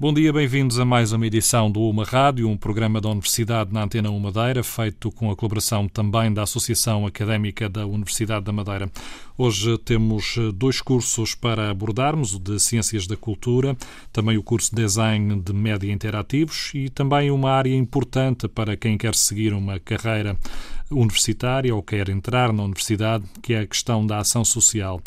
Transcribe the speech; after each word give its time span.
Bom 0.00 0.14
dia, 0.14 0.32
bem-vindos 0.32 0.78
a 0.78 0.84
mais 0.84 1.10
uma 1.10 1.26
edição 1.26 1.68
do 1.68 1.80
Uma 1.80 2.04
Rádio, 2.04 2.48
um 2.48 2.56
programa 2.56 3.00
da 3.00 3.08
Universidade 3.08 3.72
na 3.72 3.82
Antena 3.82 4.08
Uma 4.08 4.30
Madeira, 4.30 4.62
feito 4.62 5.10
com 5.10 5.28
a 5.28 5.34
colaboração 5.34 5.88
também 5.88 6.32
da 6.32 6.44
Associação 6.44 7.04
Académica 7.04 7.68
da 7.68 7.84
Universidade 7.84 8.44
da 8.44 8.52
Madeira. 8.52 8.88
Hoje 9.36 9.76
temos 9.78 10.36
dois 10.54 10.80
cursos 10.80 11.34
para 11.34 11.68
abordarmos, 11.68 12.32
o 12.32 12.38
de 12.38 12.60
Ciências 12.60 13.08
da 13.08 13.16
Cultura, 13.16 13.76
também 14.12 14.38
o 14.38 14.42
curso 14.44 14.70
de 14.72 14.82
Design 14.82 15.40
de 15.40 15.52
Média 15.52 15.92
Interativos 15.92 16.70
e 16.76 16.88
também 16.88 17.32
uma 17.32 17.50
área 17.50 17.74
importante 17.74 18.46
para 18.46 18.76
quem 18.76 18.96
quer 18.96 19.16
seguir 19.16 19.52
uma 19.52 19.80
carreira 19.80 20.36
universitária 20.92 21.74
ou 21.74 21.82
quer 21.82 22.08
entrar 22.08 22.52
na 22.52 22.62
universidade, 22.62 23.24
que 23.42 23.52
é 23.52 23.62
a 23.62 23.66
questão 23.66 24.06
da 24.06 24.18
ação 24.18 24.44
social. 24.44 25.02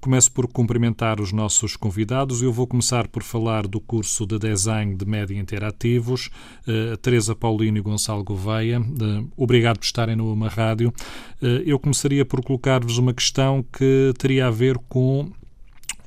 Começo 0.00 0.30
por 0.30 0.46
cumprimentar 0.46 1.20
os 1.20 1.32
nossos 1.32 1.76
convidados. 1.76 2.40
Eu 2.40 2.52
vou 2.52 2.68
começar 2.68 3.08
por 3.08 3.20
falar 3.24 3.66
do 3.66 3.80
curso 3.80 4.24
de 4.24 4.38
Design 4.38 4.94
de 4.94 5.04
Média 5.04 5.36
Interativos, 5.36 6.30
uh, 6.68 6.96
Teresa 6.98 7.34
Paulino 7.34 7.78
e 7.78 7.80
Gonçalo 7.80 8.22
Gouveia. 8.22 8.80
Uh, 8.80 9.28
obrigado 9.36 9.78
por 9.78 9.84
estarem 9.84 10.14
no 10.14 10.32
Uma 10.32 10.48
Rádio. 10.48 10.92
Uh, 11.42 11.62
eu 11.66 11.80
começaria 11.80 12.24
por 12.24 12.44
colocar-vos 12.44 12.96
uma 12.96 13.12
questão 13.12 13.64
que 13.72 14.12
teria 14.16 14.46
a 14.46 14.50
ver 14.50 14.78
com 14.88 15.32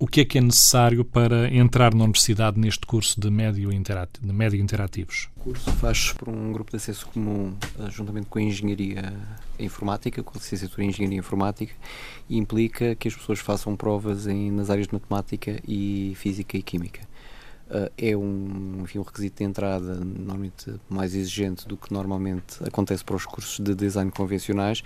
o 0.02 0.08
que 0.08 0.22
é 0.22 0.26
que 0.26 0.40
é 0.40 0.42
necessário 0.42 1.06
para 1.06 1.48
entrar 1.54 1.94
na 1.94 2.04
universidade 2.06 2.60
neste 2.60 2.88
curso 2.88 3.22
de 3.22 3.30
médio, 3.30 3.72
interati 3.72 4.20
de 4.20 4.34
médio 4.34 4.60
interativos? 4.60 5.30
O 5.38 5.42
curso 5.42 5.72
faz 5.74 6.12
por 6.14 6.28
um 6.28 6.52
grupo 6.52 6.72
de 6.72 6.78
acesso 6.78 7.06
comum, 7.06 7.54
juntamente 7.92 8.26
com 8.26 8.40
a 8.40 8.42
Engenharia 8.42 9.14
Informática, 9.60 10.24
com 10.24 10.32
a 10.32 10.38
licenciatura 10.40 10.84
em 10.84 10.90
Engenharia 10.90 11.20
Informática, 11.20 11.72
e 12.28 12.36
implica 12.36 12.96
que 12.96 13.10
as 13.10 13.16
pessoas 13.16 13.38
façam 13.42 13.76
provas 13.76 14.26
em, 14.26 14.50
nas 14.50 14.72
áreas 14.72 14.88
de 14.88 14.94
Matemática 14.96 15.62
e 15.68 16.14
Física 16.16 16.58
e 16.58 16.64
Química. 16.64 17.02
Uh, 17.70 17.92
é 17.96 18.18
um, 18.18 18.82
enfim, 18.82 18.98
um 18.98 19.04
requisito 19.04 19.38
de 19.38 19.44
entrada 19.44 20.04
normalmente 20.04 20.74
mais 20.90 21.14
exigente 21.14 21.68
do 21.68 21.78
que 21.78 21.94
normalmente 21.94 22.58
acontece 22.66 23.04
para 23.06 23.16
os 23.16 23.28
cursos 23.28 23.60
de 23.60 23.76
design 23.76 24.10
convencionais, 24.10 24.80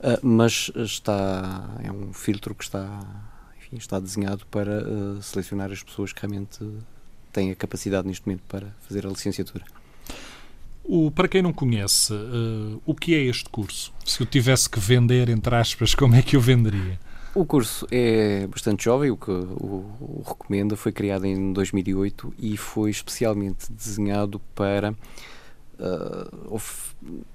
uh, 0.00 0.18
mas 0.26 0.72
está 0.74 1.70
é 1.84 1.92
um 1.92 2.12
filtro 2.12 2.52
que 2.52 2.64
está 2.64 3.00
enfim, 3.66 3.76
está 3.76 3.98
desenhado 3.98 4.46
para 4.46 4.82
uh, 4.82 5.22
selecionar 5.22 5.72
as 5.72 5.82
pessoas 5.82 6.12
que 6.12 6.20
realmente 6.20 6.58
têm 7.32 7.50
a 7.50 7.56
capacidade 7.56 8.06
neste 8.06 8.26
momento 8.26 8.42
para 8.48 8.68
fazer 8.80 9.06
a 9.06 9.10
licenciatura. 9.10 9.64
O, 10.84 11.10
para 11.10 11.26
quem 11.26 11.42
não 11.42 11.52
conhece, 11.52 12.12
uh, 12.12 12.80
o 12.86 12.94
que 12.94 13.14
é 13.14 13.18
este 13.18 13.48
curso? 13.50 13.92
Se 14.04 14.20
eu 14.20 14.26
tivesse 14.26 14.70
que 14.70 14.78
vender, 14.78 15.28
entre 15.28 15.54
aspas, 15.54 15.94
como 15.94 16.14
é 16.14 16.22
que 16.22 16.36
eu 16.36 16.40
venderia? 16.40 16.98
O 17.34 17.44
curso 17.44 17.86
é 17.90 18.46
bastante 18.46 18.84
jovem, 18.84 19.10
o 19.10 19.16
que 19.16 19.30
o, 19.30 19.84
o 20.00 20.24
recomenda. 20.26 20.76
Foi 20.76 20.92
criado 20.92 21.26
em 21.26 21.52
2008 21.52 22.32
e 22.38 22.56
foi 22.56 22.90
especialmente 22.90 23.70
desenhado 23.70 24.40
para 24.54 24.92
uh, 24.92 26.60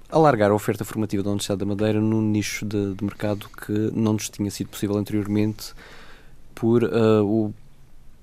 alargar 0.09 0.49
a 0.49 0.55
oferta 0.55 0.83
formativa 0.83 1.21
da 1.21 1.29
Universidade 1.29 1.59
da 1.59 1.65
Madeira 1.65 1.99
num 1.99 2.21
nicho 2.21 2.65
de, 2.65 2.95
de 2.95 3.03
mercado 3.03 3.47
que 3.49 3.71
não 3.93 4.13
nos 4.13 4.29
tinha 4.29 4.49
sido 4.49 4.69
possível 4.69 4.97
anteriormente 4.97 5.73
por 6.53 6.83
uh, 6.83 7.23
o 7.23 7.53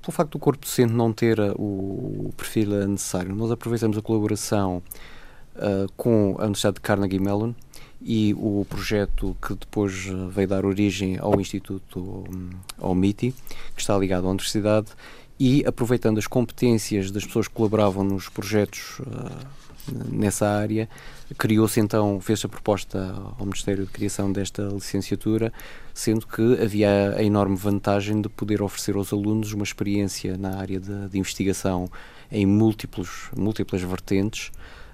pelo 0.00 0.12
facto 0.12 0.32
do 0.32 0.38
corpo 0.38 0.64
docente 0.64 0.92
não 0.92 1.12
ter 1.12 1.38
uh, 1.38 1.52
o 1.58 2.32
perfil 2.36 2.86
necessário. 2.86 3.34
Nós 3.34 3.50
aproveitamos 3.50 3.98
a 3.98 4.02
colaboração 4.02 4.82
uh, 5.56 5.92
com 5.96 6.36
a 6.38 6.44
Universidade 6.44 6.76
de 6.76 6.80
Carnegie 6.80 7.18
Mellon 7.18 7.52
e 8.00 8.32
o 8.34 8.64
projeto 8.70 9.36
que 9.42 9.54
depois 9.54 9.92
veio 10.30 10.48
dar 10.48 10.64
origem 10.64 11.18
ao 11.18 11.40
Instituto, 11.40 11.98
um, 12.00 12.50
ao 12.78 12.94
MITI, 12.94 13.34
que 13.74 13.80
está 13.80 13.98
ligado 13.98 14.26
à 14.26 14.30
Universidade, 14.30 14.86
e 15.38 15.64
aproveitando 15.66 16.18
as 16.18 16.26
competências 16.26 17.10
das 17.10 17.24
pessoas 17.24 17.48
que 17.48 17.54
colaboravam 17.54 18.04
nos 18.04 18.28
projetos 18.28 19.00
nessa 20.10 20.48
área, 20.48 20.88
criou-se 21.36 21.78
então, 21.80 22.20
fez 22.20 22.44
a 22.44 22.48
proposta 22.48 23.14
ao 23.38 23.44
Ministério 23.44 23.84
de 23.84 23.90
Criação 23.90 24.32
desta 24.32 24.62
licenciatura, 24.62 25.52
sendo 25.92 26.26
que 26.26 26.62
havia 26.62 27.14
a 27.16 27.22
enorme 27.22 27.56
vantagem 27.56 28.20
de 28.20 28.28
poder 28.28 28.62
oferecer 28.62 28.94
aos 28.96 29.12
alunos 29.12 29.52
uma 29.52 29.64
experiência 29.64 30.36
na 30.36 30.56
área 30.56 30.78
de, 30.78 31.08
de 31.08 31.18
investigação 31.18 31.88
em 32.30 32.46
múltiplos, 32.46 33.30
múltiplas 33.36 33.82
vertentes, 33.82 34.50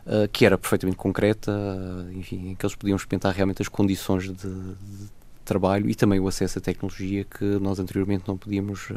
uh, 0.06 0.28
que 0.32 0.46
era 0.46 0.56
perfeitamente 0.56 0.96
concreta, 0.96 1.52
uh, 1.52 2.12
enfim, 2.12 2.50
em 2.50 2.54
que 2.54 2.64
eles 2.64 2.76
podiam 2.76 2.96
experimentar 2.96 3.34
realmente 3.34 3.62
as 3.62 3.68
condições 3.68 4.24
de, 4.24 4.32
de 4.34 5.10
trabalho 5.44 5.88
e 5.90 5.94
também 5.94 6.18
o 6.18 6.26
acesso 6.26 6.58
à 6.58 6.62
tecnologia 6.62 7.24
que 7.24 7.44
nós 7.60 7.78
anteriormente 7.78 8.24
não 8.26 8.36
podíamos 8.36 8.90
uh, 8.90 8.94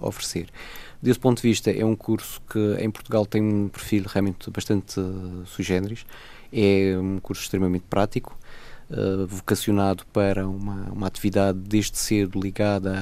oferecer. 0.00 0.48
Desse 1.02 1.18
ponto 1.18 1.42
de 1.42 1.48
vista, 1.48 1.68
é 1.68 1.84
um 1.84 1.96
curso 1.96 2.40
que 2.48 2.76
em 2.78 2.88
Portugal 2.88 3.26
tem 3.26 3.42
um 3.42 3.68
perfil 3.68 4.04
realmente 4.06 4.48
bastante 4.52 5.00
uh, 5.00 5.44
sui 5.46 5.64
generis. 5.64 6.06
É 6.52 6.96
um 6.96 7.18
curso 7.18 7.42
extremamente 7.42 7.84
prático, 7.90 8.38
uh, 8.88 9.26
vocacionado 9.26 10.06
para 10.12 10.46
uma, 10.46 10.92
uma 10.92 11.08
atividade 11.08 11.58
desde 11.58 11.98
cedo 11.98 12.40
ligada 12.40 12.96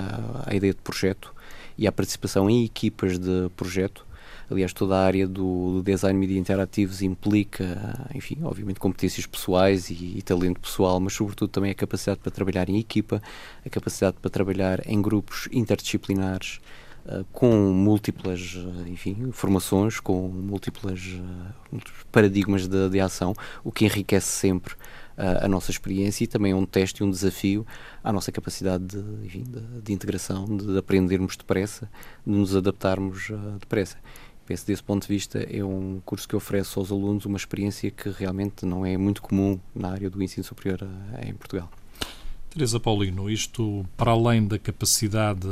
à, 0.47 0.50
à 0.50 0.55
ideia 0.55 0.72
de 0.72 0.81
projeto 0.81 1.34
e 1.77 1.87
à 1.87 1.93
participação 1.93 2.49
em 2.49 2.65
equipas 2.65 3.19
de 3.19 3.50
projeto. 3.55 4.06
Aliás, 4.50 4.72
toda 4.72 4.97
a 4.97 5.05
área 5.05 5.28
do, 5.28 5.75
do 5.75 5.82
design 5.82 6.19
media 6.19 6.38
interativos 6.38 7.03
implica, 7.03 8.09
enfim, 8.15 8.38
obviamente 8.43 8.81
competências 8.81 9.27
pessoais 9.27 9.91
e, 9.91 10.15
e, 10.17 10.22
talento 10.22 10.59
pessoal, 10.59 10.99
mas 10.99 11.12
sobretudo 11.12 11.50
também 11.50 11.71
a 11.71 11.75
capacidade 11.75 12.19
para 12.21 12.32
trabalhar 12.32 12.69
em 12.71 12.78
equipa, 12.78 13.22
a 13.65 13.69
capacidade 13.69 14.17
para 14.21 14.31
trabalhar 14.31 14.81
em 14.87 15.00
grupos 15.03 15.49
interdisciplinares 15.53 16.61
com 17.33 17.50
múltiplas, 17.72 18.55
uh, 18.56 18.88
enfim, 18.88 19.31
formações, 19.33 20.00
com 20.00 20.28
múltiplas 20.28 21.00
uh, 21.00 21.81
paradigmas 22.12 22.69
de, 22.69 22.88
de, 22.88 23.00
ação, 23.00 23.34
o 23.65 23.72
que 23.72 23.84
enriquece 23.84 24.28
sempre 24.28 24.75
a 25.16 25.47
nossa 25.47 25.71
experiência 25.71 26.25
e 26.25 26.27
também 26.27 26.53
é 26.53 26.55
um 26.55 26.65
teste 26.65 27.03
e 27.03 27.05
um 27.05 27.11
desafio 27.11 27.66
à 28.03 28.11
nossa 28.11 28.33
capacidade 28.33 28.87
de, 28.87 29.27
enfim, 29.27 29.43
de, 29.43 29.83
de 29.83 29.93
integração, 29.93 30.47
de 30.47 30.78
aprendermos 30.78 31.37
depressa, 31.37 31.91
de 32.27 32.33
nos 32.33 32.56
adaptarmos 32.56 33.31
depressa. 33.59 33.99
Penso 34.50 34.67
desse 34.67 34.82
ponto 34.82 35.03
de 35.03 35.09
vista 35.15 35.38
é 35.38 35.62
um 35.62 36.00
curso 36.05 36.27
que 36.27 36.34
oferece 36.34 36.77
aos 36.77 36.91
alunos 36.91 37.25
uma 37.25 37.37
experiência 37.37 37.88
que 37.88 38.09
realmente 38.09 38.67
não 38.67 38.84
é 38.84 38.97
muito 38.97 39.22
comum 39.22 39.61
na 39.72 39.93
área 39.93 40.11
do 40.11 40.21
ensino 40.21 40.43
superior 40.43 40.81
eh, 40.82 41.28
em 41.28 41.34
Portugal. 41.34 41.71
Teresa 42.50 42.81
Paulino, 42.81 43.31
isto 43.31 43.87
para 43.97 44.11
além 44.11 44.47
da 44.47 44.59
capacidade 44.59 45.47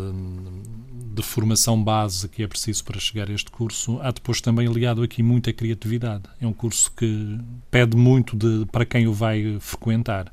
de 1.14 1.22
formação 1.22 1.82
base 1.82 2.28
que 2.28 2.42
é 2.42 2.47
preciso 2.47 2.84
para 2.84 2.98
chegar 2.98 3.28
a 3.31 3.32
este 3.32 3.53
curso, 3.53 4.00
há 4.03 4.10
depois 4.10 4.41
também 4.41 4.66
ligado 4.66 5.03
aqui 5.03 5.22
muita 5.22 5.53
criatividade. 5.53 6.25
É 6.41 6.47
um 6.47 6.53
curso 6.53 6.92
que 6.97 7.38
pede 7.70 7.97
muito 7.97 8.36
de, 8.36 8.66
para 8.66 8.84
quem 8.84 9.06
o 9.06 9.12
vai 9.12 9.59
frequentar. 9.60 10.32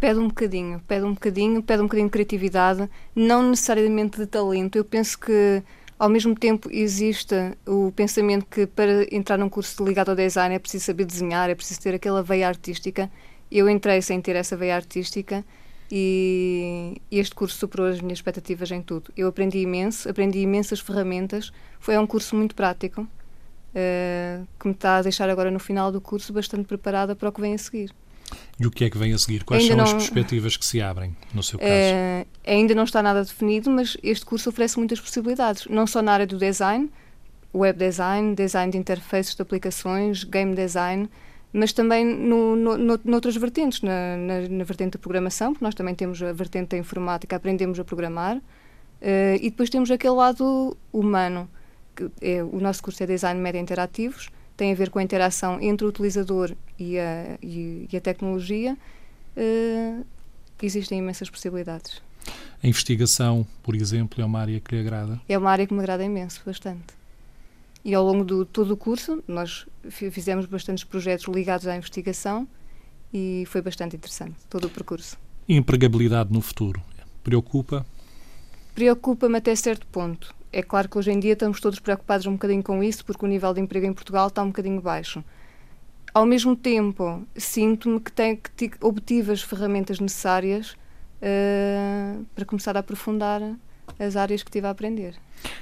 Pede 0.00 0.18
um 0.18 0.26
bocadinho, 0.26 0.80
pede 0.80 1.04
um 1.04 1.14
bocadinho, 1.14 1.62
pede 1.62 1.80
um 1.80 1.84
bocadinho 1.84 2.08
de 2.08 2.12
criatividade, 2.12 2.90
não 3.14 3.48
necessariamente 3.50 4.18
de 4.18 4.26
talento. 4.26 4.76
Eu 4.76 4.84
penso 4.84 5.16
que 5.18 5.62
ao 5.96 6.08
mesmo 6.08 6.34
tempo, 6.34 6.70
existe 6.72 7.34
o 7.66 7.92
pensamento 7.92 8.46
que 8.46 8.66
para 8.66 9.14
entrar 9.14 9.36
num 9.36 9.50
curso 9.50 9.84
ligado 9.84 10.08
ao 10.08 10.16
design 10.16 10.54
é 10.54 10.58
preciso 10.58 10.86
saber 10.86 11.04
desenhar, 11.04 11.50
é 11.50 11.54
preciso 11.54 11.78
ter 11.78 11.94
aquela 11.94 12.22
veia 12.22 12.48
artística. 12.48 13.10
Eu 13.50 13.68
entrei 13.68 14.00
sem 14.00 14.18
ter 14.18 14.34
essa 14.34 14.56
veia 14.56 14.76
artística 14.76 15.44
e 15.90 17.02
este 17.10 17.34
curso 17.34 17.58
superou 17.58 17.88
as 17.88 18.00
minhas 18.00 18.18
expectativas 18.18 18.70
em 18.70 18.80
tudo. 18.80 19.12
Eu 19.16 19.28
aprendi 19.28 19.58
imenso, 19.58 20.08
aprendi 20.08 20.38
imensas 20.38 20.78
ferramentas. 20.78 21.52
Foi 21.80 21.98
um 21.98 22.06
curso 22.06 22.36
muito 22.36 22.54
prático, 22.54 23.02
uh, 23.02 24.46
que 24.58 24.68
me 24.68 24.72
está 24.72 24.98
a 24.98 25.02
deixar 25.02 25.28
agora 25.28 25.50
no 25.50 25.58
final 25.58 25.90
do 25.90 26.00
curso 26.00 26.32
bastante 26.32 26.64
preparada 26.64 27.16
para 27.16 27.28
o 27.28 27.32
que 27.32 27.40
vem 27.40 27.54
a 27.54 27.58
seguir. 27.58 27.92
E 28.60 28.66
o 28.66 28.70
que 28.70 28.84
é 28.84 28.90
que 28.90 28.96
vem 28.96 29.12
a 29.12 29.18
seguir? 29.18 29.42
Quais 29.42 29.62
ainda 29.62 29.74
são 29.74 29.84
não, 29.84 29.96
as 29.98 30.04
perspectivas 30.04 30.56
que 30.56 30.64
se 30.64 30.80
abrem, 30.80 31.16
no 31.34 31.42
seu 31.42 31.58
caso? 31.58 31.70
É, 31.70 32.26
ainda 32.46 32.74
não 32.74 32.84
está 32.84 33.02
nada 33.02 33.24
definido, 33.24 33.68
mas 33.70 33.96
este 34.02 34.24
curso 34.24 34.50
oferece 34.50 34.78
muitas 34.78 35.00
possibilidades, 35.00 35.66
não 35.66 35.86
só 35.86 36.00
na 36.00 36.12
área 36.12 36.26
do 36.26 36.38
design, 36.38 36.88
web 37.52 37.76
design, 37.76 38.34
design 38.36 38.70
de 38.70 38.78
interfaces 38.78 39.34
de 39.34 39.42
aplicações, 39.42 40.22
game 40.22 40.54
design, 40.54 41.08
mas 41.52 41.72
também 41.72 42.04
no, 42.04 42.54
no, 42.54 42.78
no, 42.78 43.00
noutras 43.04 43.36
vertentes, 43.36 43.82
na, 43.82 44.16
na, 44.16 44.48
na, 44.48 44.64
vertente 44.64 44.92
da 44.92 44.98
programação, 44.98 45.52
porque 45.52 45.64
nós 45.64 45.74
também 45.74 45.94
temos 45.94 46.22
a 46.22 46.32
vertente 46.32 46.70
da 46.70 46.78
informática, 46.78 47.36
aprendemos 47.36 47.78
a 47.80 47.84
programar, 47.84 48.36
uh, 48.36 48.40
e 49.40 49.50
depois 49.50 49.68
temos 49.68 49.90
aquele 49.90 50.14
lado 50.14 50.76
humano, 50.92 51.48
que 51.94 52.08
é, 52.20 52.42
o 52.42 52.60
nosso 52.60 52.82
curso 52.82 53.02
é 53.02 53.06
Design 53.06 53.40
Média 53.40 53.58
Interativos, 53.58 54.30
tem 54.56 54.72
a 54.72 54.74
ver 54.74 54.90
com 54.90 54.98
a 54.98 55.02
interação 55.02 55.60
entre 55.60 55.86
o 55.86 55.88
utilizador 55.88 56.54
e 56.78 56.98
a, 56.98 57.38
e, 57.42 57.88
e 57.90 57.96
a 57.96 58.00
tecnologia, 58.00 58.76
uh, 59.36 60.06
existem 60.62 60.98
imensas 60.98 61.28
possibilidades. 61.28 62.00
A 62.62 62.68
investigação, 62.68 63.46
por 63.62 63.74
exemplo, 63.74 64.22
é 64.22 64.24
uma 64.24 64.38
área 64.38 64.60
que 64.60 64.74
lhe 64.74 64.80
agrada? 64.82 65.20
É 65.28 65.36
uma 65.36 65.50
área 65.50 65.66
que 65.66 65.72
me 65.72 65.80
agrada 65.80 66.04
imenso, 66.04 66.42
bastante. 66.44 66.99
E 67.84 67.94
ao 67.94 68.04
longo 68.04 68.24
de 68.24 68.44
todo 68.50 68.72
o 68.72 68.76
curso, 68.76 69.22
nós 69.26 69.66
fizemos 69.88 70.46
bastantes 70.46 70.84
projetos 70.84 71.26
ligados 71.26 71.66
à 71.66 71.76
investigação 71.76 72.46
e 73.12 73.44
foi 73.46 73.62
bastante 73.62 73.96
interessante 73.96 74.36
todo 74.48 74.66
o 74.66 74.70
percurso. 74.70 75.16
Empregabilidade 75.48 76.32
no 76.32 76.40
futuro 76.40 76.82
preocupa? 77.22 77.86
Preocupa-me 78.74 79.38
até 79.38 79.54
certo 79.54 79.86
ponto. 79.86 80.34
É 80.52 80.62
claro 80.62 80.88
que 80.88 80.98
hoje 80.98 81.12
em 81.12 81.20
dia 81.20 81.34
estamos 81.34 81.60
todos 81.60 81.78
preocupados 81.78 82.26
um 82.26 82.32
bocadinho 82.32 82.62
com 82.62 82.82
isso, 82.82 83.04
porque 83.04 83.24
o 83.24 83.28
nível 83.28 83.54
de 83.54 83.60
emprego 83.60 83.86
em 83.86 83.92
Portugal 83.92 84.28
está 84.28 84.42
um 84.42 84.48
bocadinho 84.48 84.80
baixo. 84.80 85.22
Ao 86.12 86.26
mesmo 86.26 86.56
tempo, 86.56 87.22
sinto-me 87.36 88.00
que, 88.00 88.10
tenho, 88.10 88.36
que 88.36 88.72
obtive 88.80 89.32
as 89.32 89.42
ferramentas 89.42 90.00
necessárias 90.00 90.72
uh, 90.72 92.24
para 92.34 92.44
começar 92.44 92.76
a 92.76 92.80
aprofundar 92.80 93.40
as 94.00 94.16
áreas 94.16 94.42
que 94.42 94.50
tive 94.50 94.66
a 94.66 94.70
aprender. 94.70 95.14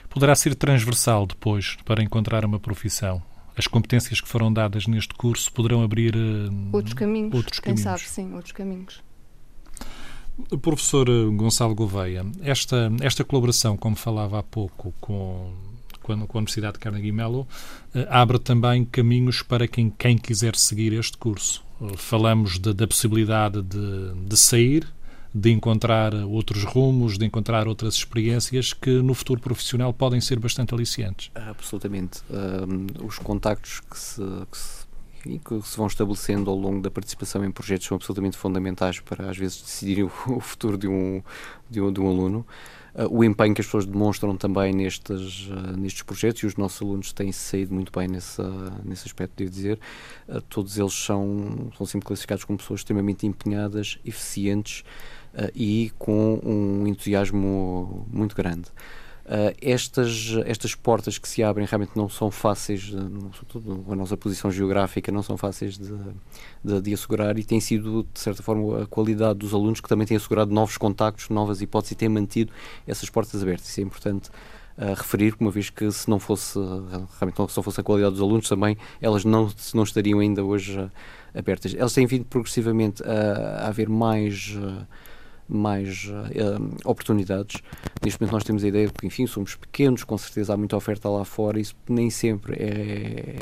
Poderá 0.08 0.34
ser 0.34 0.54
transversal 0.54 1.26
depois 1.26 1.76
para 1.84 2.02
encontrar 2.02 2.44
uma 2.44 2.60
profissão? 2.60 3.20
As 3.56 3.66
competências 3.66 4.20
que 4.20 4.28
foram 4.28 4.52
dadas 4.52 4.86
neste 4.86 5.12
curso 5.14 5.52
poderão 5.52 5.82
abrir 5.82 6.14
uh, 6.14 6.50
outros 6.72 6.94
caminhos. 6.94 7.34
Outros 7.34 7.58
quem 7.58 7.74
caminhos. 7.74 8.00
sabe, 8.00 8.08
sim, 8.08 8.32
outros 8.32 8.52
caminhos. 8.52 9.02
Professor 10.62 11.08
Gonçalo 11.32 11.74
Gouveia, 11.74 12.24
esta, 12.42 12.92
esta 13.00 13.24
colaboração, 13.24 13.76
como 13.76 13.96
falava 13.96 14.38
há 14.38 14.42
pouco, 14.44 14.94
com, 15.00 15.52
com, 16.00 16.12
a, 16.12 16.38
Universidade 16.38 16.74
de 16.74 16.78
Carnegie 16.78 17.10
Mellon, 17.10 17.40
uh, 17.40 17.46
abre 18.08 18.38
também 18.38 18.84
caminhos 18.84 19.42
para 19.42 19.66
quem, 19.66 19.90
quem 19.90 20.16
quiser 20.16 20.54
seguir 20.54 20.92
este 20.92 21.18
curso. 21.18 21.64
Uh, 21.80 21.96
falamos 21.96 22.60
de, 22.60 22.72
da 22.72 22.86
possibilidade 22.86 23.60
de, 23.62 24.14
de 24.14 24.36
sair 24.36 24.86
de 25.38 25.52
encontrar 25.52 26.14
outros 26.14 26.64
rumos, 26.64 27.16
de 27.16 27.24
encontrar 27.24 27.68
outras 27.68 27.94
experiências 27.94 28.72
que 28.72 28.90
no 28.90 29.14
futuro 29.14 29.40
profissional 29.40 29.92
podem 29.94 30.20
ser 30.20 30.38
bastante 30.38 30.74
aliciantes. 30.74 31.30
Absolutamente. 31.34 32.22
Um, 32.28 33.06
os 33.06 33.18
contactos 33.18 33.80
que 33.80 33.96
se, 33.96 34.20
que 34.50 34.58
se, 34.58 35.38
que 35.38 35.62
se 35.62 35.76
vão 35.76 35.86
estabelecendo 35.86 36.50
ao 36.50 36.56
longo 36.56 36.80
da 36.80 36.90
participação 36.90 37.44
em 37.44 37.52
projetos 37.52 37.86
são 37.86 37.94
absolutamente 37.94 38.36
fundamentais 38.36 38.98
para, 38.98 39.30
às 39.30 39.36
vezes, 39.36 39.62
decidir 39.62 40.02
o, 40.26 40.40
futuro 40.40 40.76
de 40.76 40.88
um, 40.88 41.22
de 41.70 41.80
um, 41.80 41.92
de 41.92 42.00
um 42.00 42.08
aluno. 42.08 42.44
Uh, 42.94 43.18
o 43.18 43.22
empenho 43.22 43.54
que 43.54 43.60
as 43.60 43.66
pessoas 43.66 43.86
demonstram 43.86 44.36
também 44.36 44.72
nestes, 44.72 45.46
uh, 45.50 45.76
nestes 45.76 46.02
projetos 46.02 46.42
e 46.42 46.46
os 46.46 46.56
nossos 46.56 46.82
alunos 46.82 47.12
têm 47.12 47.30
saído 47.30 47.72
muito 47.72 47.92
bem 47.96 48.08
nesse, 48.08 48.40
uh, 48.40 48.72
nesse 48.84 49.06
aspecto, 49.06 49.34
devo 49.36 49.50
dizer. 49.50 49.78
todos 50.48 50.76
eles 50.76 50.94
são, 50.94 51.70
são 51.76 51.86
sempre 51.86 52.08
classificados 52.08 52.44
como 52.44 52.58
pessoas 52.58 52.80
extremamente 52.80 53.24
empenhadas, 53.24 53.98
eficientes 54.04 54.82
uh, 55.34 55.50
e 55.54 55.92
com 55.98 56.40
um 56.44 56.86
entusiasmo 56.86 58.06
muito 58.10 58.34
grande. 58.34 58.68
Uh, 59.28 59.52
estas, 59.60 60.38
estas 60.46 60.74
portas 60.74 61.18
que 61.18 61.28
se 61.28 61.42
abrem 61.42 61.66
realmente 61.66 61.92
não 61.94 62.08
são 62.08 62.30
fáceis, 62.30 62.94
sobretudo 63.34 63.84
a 63.92 63.94
nossa 63.94 64.16
posição 64.16 64.50
geográfica, 64.50 65.12
não 65.12 65.22
são 65.22 65.36
fáceis 65.36 65.76
de, 65.76 65.92
de, 66.64 66.80
de, 66.80 66.94
assegurar 66.94 67.38
e 67.38 67.44
tem 67.44 67.60
sido, 67.60 68.06
de 68.10 68.18
certa 68.18 68.42
forma, 68.42 68.84
a 68.84 68.86
qualidade 68.86 69.40
dos 69.40 69.52
alunos 69.52 69.82
que 69.82 69.88
também 69.88 70.06
têm 70.06 70.16
assegurado 70.16 70.50
novos 70.50 70.78
contactos, 70.78 71.28
novas 71.28 71.60
hipóteses 71.60 71.92
e 71.92 71.94
têm 71.94 72.08
mantido 72.08 72.50
essas 72.86 73.10
portas 73.10 73.42
abertas. 73.42 73.68
Isso 73.68 73.80
é 73.80 73.82
importante 73.82 74.30
uh, 74.78 74.94
referir, 74.96 75.34
uma 75.38 75.50
vez 75.50 75.68
que 75.68 75.92
se 75.92 76.08
não 76.08 76.18
fosse, 76.18 76.58
realmente 77.20 77.38
não, 77.38 77.46
fosse 77.48 77.80
a 77.82 77.84
qualidade 77.84 78.14
dos 78.14 78.22
alunos 78.22 78.48
também, 78.48 78.78
elas 78.98 79.26
não, 79.26 79.52
não 79.74 79.82
estariam 79.82 80.20
ainda 80.20 80.42
hoje 80.42 80.80
uh, 80.80 80.90
abertas. 81.34 81.74
Elas 81.74 81.92
têm 81.92 82.06
vindo 82.06 82.24
progressivamente 82.24 83.02
a 83.02 83.68
haver 83.68 83.90
mais 83.90 84.56
mais 85.48 86.04
uh, 86.04 86.76
oportunidades. 86.84 87.62
Neste 88.02 88.20
momento 88.20 88.32
nós 88.34 88.44
temos 88.44 88.62
a 88.62 88.68
ideia 88.68 88.86
de 88.86 88.92
que, 88.92 89.06
enfim, 89.06 89.26
somos 89.26 89.54
pequenos, 89.54 90.04
com 90.04 90.18
certeza 90.18 90.52
há 90.52 90.56
muita 90.56 90.76
oferta 90.76 91.08
lá 91.08 91.24
fora, 91.24 91.58
isso 91.58 91.74
nem 91.88 92.10
sempre 92.10 92.54
é, 92.54 93.36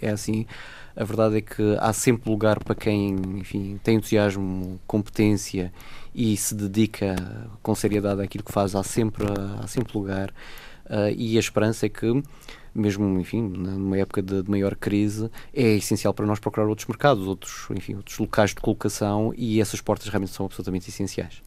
é 0.00 0.10
assim. 0.10 0.46
A 0.94 1.04
verdade 1.04 1.38
é 1.38 1.40
que 1.40 1.76
há 1.78 1.92
sempre 1.92 2.28
lugar 2.30 2.62
para 2.62 2.74
quem, 2.74 3.14
enfim, 3.36 3.80
tem 3.82 3.96
entusiasmo, 3.96 4.78
competência 4.86 5.72
e 6.14 6.36
se 6.36 6.54
dedica 6.54 7.16
com 7.62 7.74
seriedade 7.74 8.20
àquilo 8.20 8.44
que 8.44 8.52
faz, 8.52 8.74
há 8.74 8.82
sempre, 8.82 9.24
há 9.62 9.66
sempre 9.66 9.96
lugar. 9.96 10.30
Uh, 10.86 11.14
e 11.16 11.36
a 11.36 11.40
esperança 11.40 11.86
é 11.86 11.88
que 11.88 12.22
mesmo, 12.74 13.20
enfim, 13.20 13.42
numa 13.42 13.98
época 13.98 14.22
de, 14.22 14.42
de, 14.42 14.50
maior 14.50 14.74
crise, 14.74 15.30
é 15.52 15.76
essencial 15.76 16.14
para 16.14 16.26
nós 16.26 16.38
procurar 16.38 16.66
outros 16.66 16.86
mercados, 16.86 17.26
outros, 17.26 17.68
enfim, 17.70 17.94
outros 17.94 18.18
locais 18.18 18.50
de 18.50 18.56
colocação 18.56 19.32
e 19.36 19.60
essas 19.60 19.80
portas 19.80 20.08
realmente 20.08 20.32
são 20.32 20.46
absolutamente 20.46 20.88
essenciais. 20.88 21.42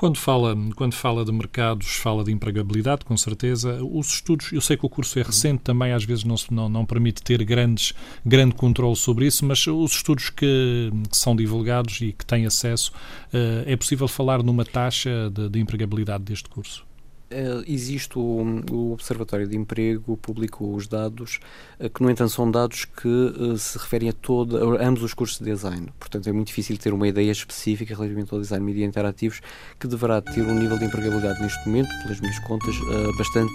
Quando 0.00 0.16
fala, 0.16 0.56
quando 0.76 0.94
fala 0.94 1.26
de 1.26 1.30
mercados, 1.30 1.96
fala 1.96 2.24
de 2.24 2.32
empregabilidade, 2.32 3.04
com 3.04 3.14
certeza. 3.18 3.84
Os 3.84 4.14
estudos, 4.14 4.50
eu 4.50 4.62
sei 4.62 4.74
que 4.74 4.86
o 4.86 4.88
curso 4.88 5.18
é 5.18 5.22
recente 5.22 5.60
também, 5.62 5.92
às 5.92 6.06
vezes 6.06 6.24
não, 6.24 6.36
não, 6.50 6.70
não 6.70 6.86
permite 6.86 7.22
ter 7.22 7.44
grandes, 7.44 7.92
grande 8.24 8.54
controle 8.54 8.96
sobre 8.96 9.26
isso, 9.26 9.44
mas 9.44 9.66
os 9.66 9.92
estudos 9.92 10.30
que, 10.30 10.90
que 11.10 11.14
são 11.14 11.36
divulgados 11.36 12.00
e 12.00 12.12
que 12.12 12.24
têm 12.24 12.46
acesso, 12.46 12.92
uh, 13.26 13.62
é 13.66 13.76
possível 13.76 14.08
falar 14.08 14.42
numa 14.42 14.64
taxa 14.64 15.30
de, 15.30 15.50
de 15.50 15.60
empregabilidade 15.60 16.24
deste 16.24 16.48
curso? 16.48 16.89
Uh, 17.32 17.62
existe 17.64 18.18
o, 18.18 18.44
o, 18.72 18.92
Observatório 18.92 19.46
de 19.46 19.56
Emprego, 19.56 20.16
publicou 20.16 20.74
os 20.74 20.88
dados, 20.88 21.38
uh, 21.78 21.88
que 21.88 22.02
no 22.02 22.10
entanto 22.10 22.32
são 22.32 22.50
dados 22.50 22.84
que 22.84 23.06
uh, 23.06 23.56
se 23.56 23.78
referem 23.78 24.08
a, 24.08 24.12
todo, 24.12 24.76
a 24.76 24.84
ambos 24.84 25.04
os 25.04 25.14
cursos 25.14 25.38
de 25.38 25.44
design. 25.44 25.92
Portanto, 25.96 26.28
é 26.28 26.32
muito 26.32 26.48
difícil 26.48 26.76
ter 26.76 26.92
uma 26.92 27.06
ideia 27.06 27.30
específica 27.30 27.94
relativamente 27.94 28.34
ao 28.34 28.40
design 28.40 28.66
media 28.66 28.84
interativos, 28.84 29.40
que 29.78 29.86
deverá 29.86 30.20
ter 30.20 30.42
um 30.42 30.54
nível 30.54 30.76
de 30.76 30.86
empregabilidade 30.86 31.40
neste 31.40 31.68
momento, 31.68 31.88
pelas 32.02 32.18
minhas 32.18 32.38
contas, 32.40 32.74
bastante 33.16 33.52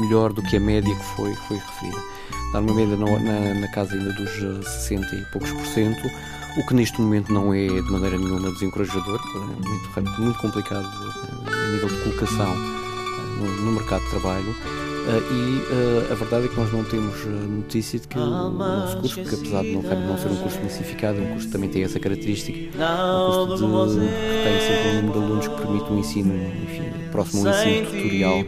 melhor 0.00 0.32
do 0.32 0.42
que 0.42 0.56
a 0.56 0.60
média 0.60 0.96
que 0.96 1.04
foi, 1.14 1.34
foi 1.46 1.58
referida. 1.58 2.02
Está 2.46 2.62
numa 2.62 2.74
média 2.74 2.96
na, 2.96 3.18
na, 3.18 3.54
na, 3.60 3.68
casa 3.68 3.96
ainda 3.96 4.14
dos 4.14 4.30
60 4.66 5.14
e 5.14 5.24
poucos 5.30 5.52
por 5.52 5.66
cento, 5.66 6.10
o 6.56 6.66
que 6.66 6.72
neste 6.72 6.98
momento 6.98 7.30
não 7.30 7.52
é 7.52 7.66
de 7.66 7.90
maneira 7.92 8.16
nenhuma 8.16 8.50
desencorajador, 8.50 9.20
é 9.36 10.00
muito, 10.00 10.22
muito 10.22 10.38
complicado 10.38 10.88
a 11.46 11.68
nível 11.68 11.88
de 11.88 12.02
colocação 12.02 12.79
no, 13.44 13.72
mercado 13.72 14.02
de 14.04 14.10
trabalho. 14.10 14.50
Uh, 15.00 15.32
e 15.32 16.08
uh, 16.08 16.12
a 16.12 16.14
verdade 16.14 16.44
é 16.44 16.48
que 16.48 16.56
nós 16.56 16.70
não 16.70 16.84
temos 16.84 17.24
uh, 17.24 17.28
notícia 17.28 17.98
de 17.98 18.06
que 18.06 18.18
o, 18.18 18.50
nosso 18.50 18.98
curso, 18.98 19.20
porque 19.22 19.34
apesar 19.34 19.62
de 19.62 19.72
não, 19.72 19.82
não 19.82 20.18
ser 20.18 20.28
um 20.28 20.36
curso 20.36 20.60
massificado, 20.62 21.18
é 21.18 21.22
um 21.22 21.28
curso 21.30 21.46
que 21.46 21.52
também 21.52 21.70
tem 21.70 21.82
essa 21.82 21.98
característica, 21.98 22.58
um 22.58 23.46
curso 23.46 23.98
de, 23.98 24.06
que 24.06 24.42
tem 24.44 24.60
sempre 24.60 24.88
um 24.88 24.94
número 25.02 25.12
de 25.12 25.24
alunos 25.24 25.48
que 25.48 25.56
permite 25.56 25.90
um 25.90 25.98
ensino 25.98 26.34
enfim, 26.34 27.08
próximo 27.10 27.48
ao 27.48 27.54
ensino 27.54 27.86
tutorial 27.86 28.38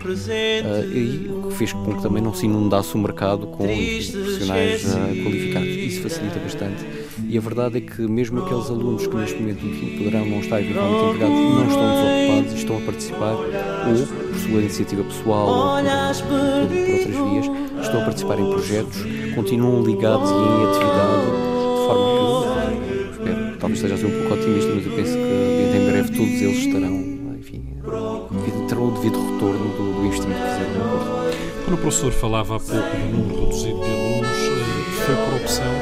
e 0.94 1.30
o 1.30 1.48
que 1.48 1.54
fez 1.54 1.72
com 1.72 1.96
que 1.96 2.02
também 2.02 2.22
não 2.22 2.34
se 2.34 2.44
inundasse 2.44 2.94
o 2.94 2.98
mercado 2.98 3.46
com 3.46 3.64
enfim, 3.64 4.12
profissionais 4.12 4.84
qualificados. 4.84 5.71
Isso 5.92 6.02
facilita 6.02 6.38
bastante. 6.38 6.86
E 7.28 7.36
a 7.36 7.40
verdade 7.40 7.78
é 7.78 7.80
que 7.80 8.02
mesmo 8.02 8.40
aqueles 8.42 8.70
alunos 8.70 9.06
que 9.06 9.14
neste 9.14 9.38
momento 9.38 9.66
enfim, 9.66 9.98
poderão 9.98 10.24
não 10.24 10.40
estar 10.40 10.60
eventualmente 10.60 11.04
empregados 11.04 11.36
não 11.36 11.68
estão 11.68 11.90
desocupados 11.90 12.52
e 12.52 12.56
estão 12.56 12.78
a 12.78 12.80
participar 12.80 13.34
ou 13.34 14.22
sua 14.38 14.60
iniciativa 14.60 15.04
pessoal 15.04 15.48
ou 15.48 15.82
por, 15.82 16.28
por, 16.28 16.68
por, 16.68 16.94
outras 16.94 17.30
vias, 17.30 17.46
estão 17.82 18.00
a 18.00 18.04
participar 18.04 18.40
em 18.40 18.50
projetos, 18.50 18.98
continuam 19.34 19.82
ligados 19.82 20.30
e 20.30 20.34
em 20.34 20.64
atividade, 20.70 21.26
de 21.26 21.86
forma 21.86 22.04
que, 22.06 23.12
espero, 23.12 23.56
talvez 23.58 23.78
esteja 23.78 23.94
a 23.94 23.98
ser 23.98 24.06
um 24.06 24.20
pouco 24.20 24.34
otimista, 24.34 24.72
mas 24.74 24.86
eu 24.86 24.92
penso 24.92 25.12
que 25.12 25.76
em 25.76 25.86
breve 25.90 26.10
todos 26.10 26.42
eles 26.42 26.58
estarão, 26.58 26.94
enfim, 27.38 27.62
terão 28.66 28.88
o 28.88 28.90
devido 28.92 29.32
retorno 29.32 29.68
do, 29.76 30.00
do 30.00 30.06
investimento 30.06 30.40
que 30.40 30.48
fizeram 30.48 30.72
no 30.72 30.90
curso. 30.90 31.22
Quando 31.64 31.74
o 31.74 31.78
professor 31.78 32.12
falava 32.12 32.56
há 32.56 32.60
pouco 32.60 32.96
do 32.96 33.16
número 33.16 33.44
reduzido 33.44 33.78
de 33.78 33.90
alunos, 33.90 34.36
eh, 34.36 35.04
foi 35.06 35.14
por 35.14 35.34
opção? 35.34 35.81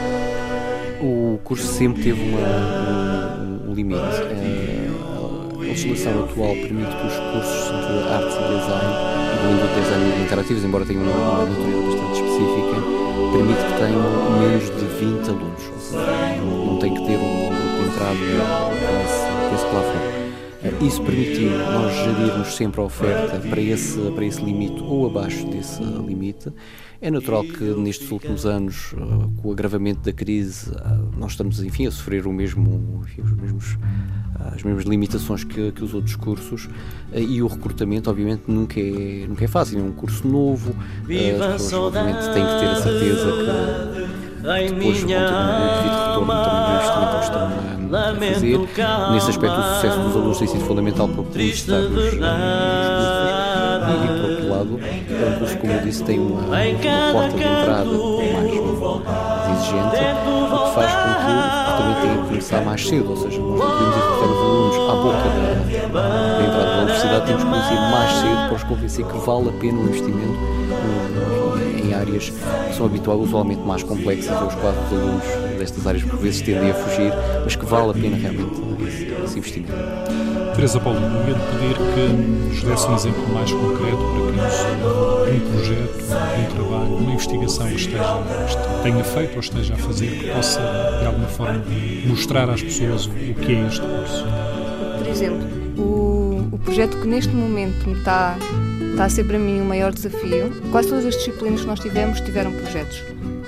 O 1.30 1.38
curso 1.38 1.64
sempre 1.64 2.02
teve 2.02 2.20
uma, 2.22 3.38
um, 3.38 3.70
um 3.70 3.72
limite. 3.72 4.00
É, 4.00 4.90
a 5.14 5.58
legislação 5.60 6.24
atual 6.24 6.54
permite 6.54 6.90
que 6.90 7.06
os 7.06 7.14
cursos 7.14 7.68
de 7.70 8.08
artes 8.08 8.34
e 8.34 8.42
design, 8.58 8.90
incluindo 9.36 9.64
o 9.64 9.80
design 9.80 10.24
interativos, 10.24 10.64
embora 10.64 10.84
tenham 10.84 11.04
uma, 11.04 11.12
uma 11.12 11.44
natureza 11.44 11.82
bastante 11.82 12.14
específica, 12.14 12.82
permite 13.30 13.62
que 13.62 13.74
tenham 13.78 14.40
menos 14.40 14.64
de 14.64 14.86
20 14.98 15.30
alunos. 15.30 15.62
Seja, 15.78 16.42
não, 16.42 16.78
tem 16.80 16.94
que 16.94 17.06
ter 17.06 17.16
um 17.16 17.48
grupo 17.48 17.76
de 17.76 17.88
entrada 17.90 18.18
com 19.48 19.54
esse 19.54 19.66
plafond. 19.66 20.19
Isso 20.86 21.02
permitiu 21.02 21.50
nós 21.50 21.94
gerirmos 21.94 22.54
sempre 22.54 22.80
a 22.80 22.84
oferta 22.84 23.38
para 23.48 23.60
esse, 23.60 23.98
para 24.10 24.24
esse 24.24 24.42
limite 24.42 24.82
ou 24.82 25.06
abaixo 25.06 25.46
desse 25.46 25.82
limite. 25.82 26.52
É 27.00 27.10
natural 27.10 27.42
que 27.44 27.64
nestes 27.64 28.10
últimos 28.10 28.44
anos, 28.44 28.94
com 29.40 29.48
o 29.48 29.52
agravamento 29.52 30.00
da 30.00 30.12
crise, 30.12 30.70
nós 31.16 31.32
estamos, 31.32 31.62
enfim, 31.62 31.86
a 31.86 31.90
sofrer 31.90 32.26
o 32.26 32.32
mesmo, 32.32 33.02
enfim, 33.04 33.22
os 33.22 33.32
mesmos 33.32 33.78
as 34.54 34.62
mesmas 34.62 34.84
limitações 34.84 35.44
que, 35.44 35.72
que 35.72 35.84
os 35.84 35.94
outros 35.94 36.16
cursos 36.16 36.68
eh, 37.12 37.20
e 37.20 37.42
o 37.42 37.46
recrutamento 37.46 38.08
obviamente 38.08 38.44
nunca 38.48 38.80
é, 38.80 39.26
nunca 39.28 39.44
é 39.44 39.48
fácil, 39.48 39.78
é 39.78 39.82
um 39.82 39.92
curso 39.92 40.26
novo, 40.26 40.74
eh, 41.08 41.36
as 41.38 41.62
pessoas 41.62 41.94
obviamente 41.94 42.24
têm 42.32 42.44
que 42.44 42.58
ter 42.58 42.66
a 42.66 42.76
certeza 42.76 43.32
que 43.32 44.19
depois 44.40 45.00
vão 45.00 45.08
ter 45.08 45.16
um 45.16 45.46
devido 45.76 45.96
retorno 46.00 46.26
também 46.26 46.60
do 46.60 46.72
investimento 46.72 47.16
que 47.16 47.24
estão 47.24 47.44
a, 47.44 47.50
fazer. 47.50 49.12
Nesse 49.12 49.30
aspecto 49.30 49.58
o 49.58 49.62
sucesso 49.74 49.98
dos 50.00 50.16
alunos 50.16 50.38
tem 50.38 50.48
sido 50.48 50.64
fundamental 50.64 51.08
para 51.08 51.22
poder 51.22 51.44
estar 51.44 51.78
nos, 51.78 51.92
nos 51.92 52.14
cursos 52.14 53.30
e, 53.90 54.06
por 54.06 54.30
outro 54.30 54.48
lado, 54.48 54.80
curso, 55.38 55.58
como 55.58 55.72
eu 55.72 55.80
disse, 55.80 56.04
tem 56.04 56.18
uma, 56.18 56.40
uma 56.40 57.12
porta 57.12 57.36
de 57.36 57.42
entrada 57.42 57.84
mais 57.84 58.50
exigente 59.58 59.96
o 60.30 60.64
que 60.64 60.74
faz 60.74 60.92
com 60.94 61.02
que 61.02 61.30
o 61.30 61.40
recrutamento 61.40 62.00
tenha 62.00 62.16
que 62.16 62.28
começar 62.28 62.60
mais 62.64 62.86
cedo, 62.86 63.10
ou 63.10 63.16
seja, 63.16 63.40
nós 63.40 63.58
não 63.58 63.70
podemos 63.70 63.96
educar 63.96 64.24
os 64.24 64.38
alunos 64.38 64.76
à 64.76 64.94
boca 64.94 65.28
da, 65.92 66.00
da 66.00 66.42
entrada 66.46 66.70
da 66.70 66.82
universidade, 66.82 67.26
temos 67.26 67.42
que 67.42 67.50
começar 67.50 67.90
mais 67.90 68.12
cedo 68.12 68.46
para 68.46 68.54
os 68.54 68.62
convencer 68.64 69.04
que 69.04 69.18
vale 69.18 69.48
a 69.48 69.52
pena 69.52 69.78
o 69.78 69.84
investimento 69.84 71.59
em 71.80 71.94
áreas 71.94 72.30
que 72.30 72.76
são 72.76 72.86
habituais, 72.86 73.20
usualmente 73.20 73.62
mais 73.62 73.82
complexas, 73.82 74.36
aos 74.36 74.54
quais 74.54 74.76
os 74.86 74.92
alunos 74.92 75.24
destas 75.58 75.86
áreas 75.86 76.02
por 76.04 76.18
vezes 76.18 76.40
tendem 76.42 76.70
a 76.70 76.74
fugir, 76.74 77.12
mas 77.44 77.56
que 77.56 77.64
vale 77.64 77.90
a 77.90 77.94
pena 77.94 78.16
realmente 78.16 78.60
esse, 78.86 79.04
esse 79.24 79.38
investimento. 79.38 79.72
Teresa 80.54 80.80
Paulo, 80.80 80.98
ia 80.98 81.34
pedir 81.34 81.76
que 81.94 82.12
nos 82.12 82.62
desse 82.62 82.86
um 82.88 82.94
exemplo 82.94 83.28
mais 83.32 83.50
concreto 83.50 83.96
para 83.96 84.32
que 84.32 84.36
nos 84.36 84.90
um 85.30 85.52
projeto, 85.52 86.04
um 86.38 86.54
trabalho, 86.54 86.96
uma 86.96 87.12
investigação 87.12 87.66
que 87.68 87.76
esteja, 87.76 88.22
tenha 88.82 89.04
feito 89.04 89.34
ou 89.34 89.40
esteja 89.40 89.74
a 89.74 89.76
fazer, 89.78 90.18
que 90.18 90.30
possa, 90.30 90.60
de 91.00 91.06
alguma 91.06 91.28
forma, 91.28 91.64
mostrar 92.04 92.50
às 92.50 92.62
pessoas 92.62 93.06
o, 93.06 93.10
que 93.10 93.54
é 93.54 93.66
este 93.66 93.80
curso. 93.80 94.26
Por 94.98 95.06
exemplo, 95.06 95.48
o, 95.78 96.19
o 96.52 96.58
projeto 96.58 96.98
que 97.00 97.06
neste 97.06 97.32
momento 97.32 97.88
me 97.88 97.98
está, 97.98 98.36
está 98.90 99.04
a 99.04 99.08
ser 99.08 99.24
para 99.24 99.38
mim 99.38 99.60
o 99.60 99.64
maior 99.64 99.92
desafio, 99.92 100.50
quase 100.70 100.88
todas 100.88 101.06
as 101.06 101.16
disciplinas 101.16 101.60
que 101.60 101.66
nós 101.66 101.80
tivemos 101.80 102.20
tiveram 102.20 102.52
projetos. 102.52 103.02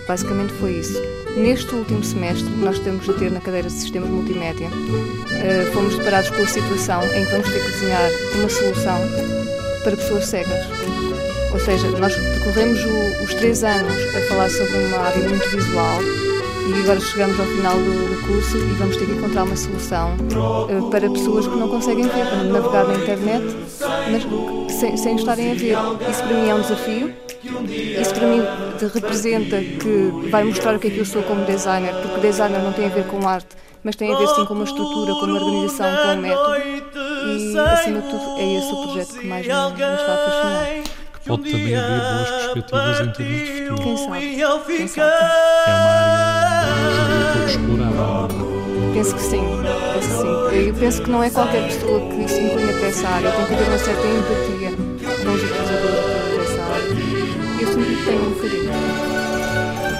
Basicamente 0.06 0.52
foi 0.54 0.72
isso. 0.72 1.00
Neste 1.36 1.74
último 1.74 2.04
semestre, 2.04 2.50
nós 2.56 2.78
temos 2.78 3.06
de 3.06 3.12
ter 3.14 3.30
na 3.30 3.40
cadeira 3.40 3.68
de 3.68 3.74
Sistemas 3.74 4.10
Multimédia, 4.10 4.68
uh, 4.68 5.72
fomos 5.72 5.96
deparados 5.96 6.30
com 6.30 6.42
a 6.42 6.46
situação 6.46 7.02
em 7.04 7.24
que 7.24 7.30
vamos 7.30 7.48
ter 7.48 7.64
que 7.64 7.70
desenhar 7.70 8.10
uma 8.34 8.48
solução 8.48 8.98
para 9.82 9.96
pessoas 9.96 10.26
cegas. 10.26 10.66
Ou 11.52 11.60
seja, 11.60 11.88
nós 11.98 12.14
percorremos 12.14 12.80
os 13.22 13.34
três 13.34 13.64
anos 13.64 13.96
a 14.14 14.28
falar 14.28 14.50
sobre 14.50 14.76
uma 14.76 14.98
área 14.98 15.28
muito 15.28 15.48
visual 15.50 16.21
e 16.68 16.82
agora 16.82 17.00
chegamos 17.00 17.38
ao 17.38 17.46
final 17.46 17.76
do, 17.76 18.14
do 18.14 18.26
curso 18.26 18.56
e 18.56 18.72
vamos 18.74 18.96
ter 18.96 19.06
que 19.06 19.12
encontrar 19.12 19.44
uma 19.44 19.56
solução 19.56 20.14
uh, 20.14 20.90
para 20.90 21.10
pessoas 21.10 21.46
que 21.46 21.56
não 21.56 21.68
conseguem 21.68 22.04
ver, 22.04 22.26
para 22.26 22.44
navegar 22.44 22.86
na 22.86 22.94
internet, 22.94 23.44
mas 24.10 24.72
sem, 24.72 24.96
sem 24.96 25.16
estarem 25.16 25.52
a 25.52 25.54
ver. 25.54 25.76
Isso 26.10 26.22
para 26.22 26.36
mim 26.36 26.48
é 26.48 26.54
um 26.54 26.60
desafio 26.60 27.12
isso 28.00 28.14
para 28.14 28.26
mim 28.26 28.42
representa 28.94 29.60
que 29.60 30.28
vai 30.30 30.44
mostrar 30.44 30.76
o 30.76 30.78
que 30.78 30.88
é 30.88 30.90
que 30.90 30.98
eu 30.98 31.04
sou 31.04 31.22
como 31.22 31.44
designer, 31.44 31.92
porque 31.94 32.20
designer 32.20 32.60
não 32.62 32.72
tem 32.72 32.86
a 32.86 32.88
ver 32.88 33.04
com 33.06 33.26
arte, 33.26 33.56
mas 33.82 33.96
tem 33.96 34.14
a 34.14 34.18
ver 34.18 34.28
sim 34.28 34.44
com 34.44 34.54
uma 34.54 34.64
estrutura, 34.64 35.12
com 35.14 35.26
uma 35.26 35.40
organização, 35.40 35.86
com 36.04 36.12
um 36.12 36.20
método. 36.20 36.56
E 36.56 37.58
acima 37.58 38.00
de 38.00 38.10
tudo 38.10 38.38
é 38.38 38.54
esse 38.54 38.72
o 38.72 38.82
projeto 38.82 39.18
que 39.18 39.26
mais 39.26 39.46
me, 39.46 39.52
me 39.52 39.94
está 39.94 40.14
a 40.14 40.16
fascinar. 40.16 40.66
Que 41.12 41.28
pode 41.28 41.50
também 41.50 41.76
haver 41.76 42.00
boas 42.00 42.30
perspectivas 42.30 43.00
em 43.00 43.12
termos 43.12 43.38
de 43.38 43.62
futuro. 43.62 43.82
Quem 43.82 43.96
sabe? 43.96 44.76
Quem 44.76 44.88
sabe? 44.88 45.12
É 45.66 45.70
uma 45.70 45.90
área 45.90 46.51
explorada. 47.52 48.34
Penso 48.92 49.14
que 49.14 49.22
sim, 49.22 49.42
penso 49.94 50.08
que 50.08 50.14
sim. 50.14 50.66
Eu 50.68 50.74
penso 50.74 51.02
que 51.02 51.10
não 51.10 51.22
é 51.22 51.30
qualquer 51.30 51.68
pessoa 51.68 52.00
que 52.00 52.28
se 52.28 52.40
inclina 52.40 52.72
para 52.72 52.88
essa 52.88 53.08
área, 53.08 53.30
tem 53.30 53.46
que 53.46 53.54
haver 53.54 53.68
uma 53.68 53.78
certa 53.78 54.06
empatia 54.06 54.70
com 55.24 55.32
os 55.32 55.42
utilizadores 55.42 56.22
eu 57.62 57.68
sempre 57.68 57.96
tenho 58.04 58.26
um 58.26 58.30
bocadinho. 58.30 58.72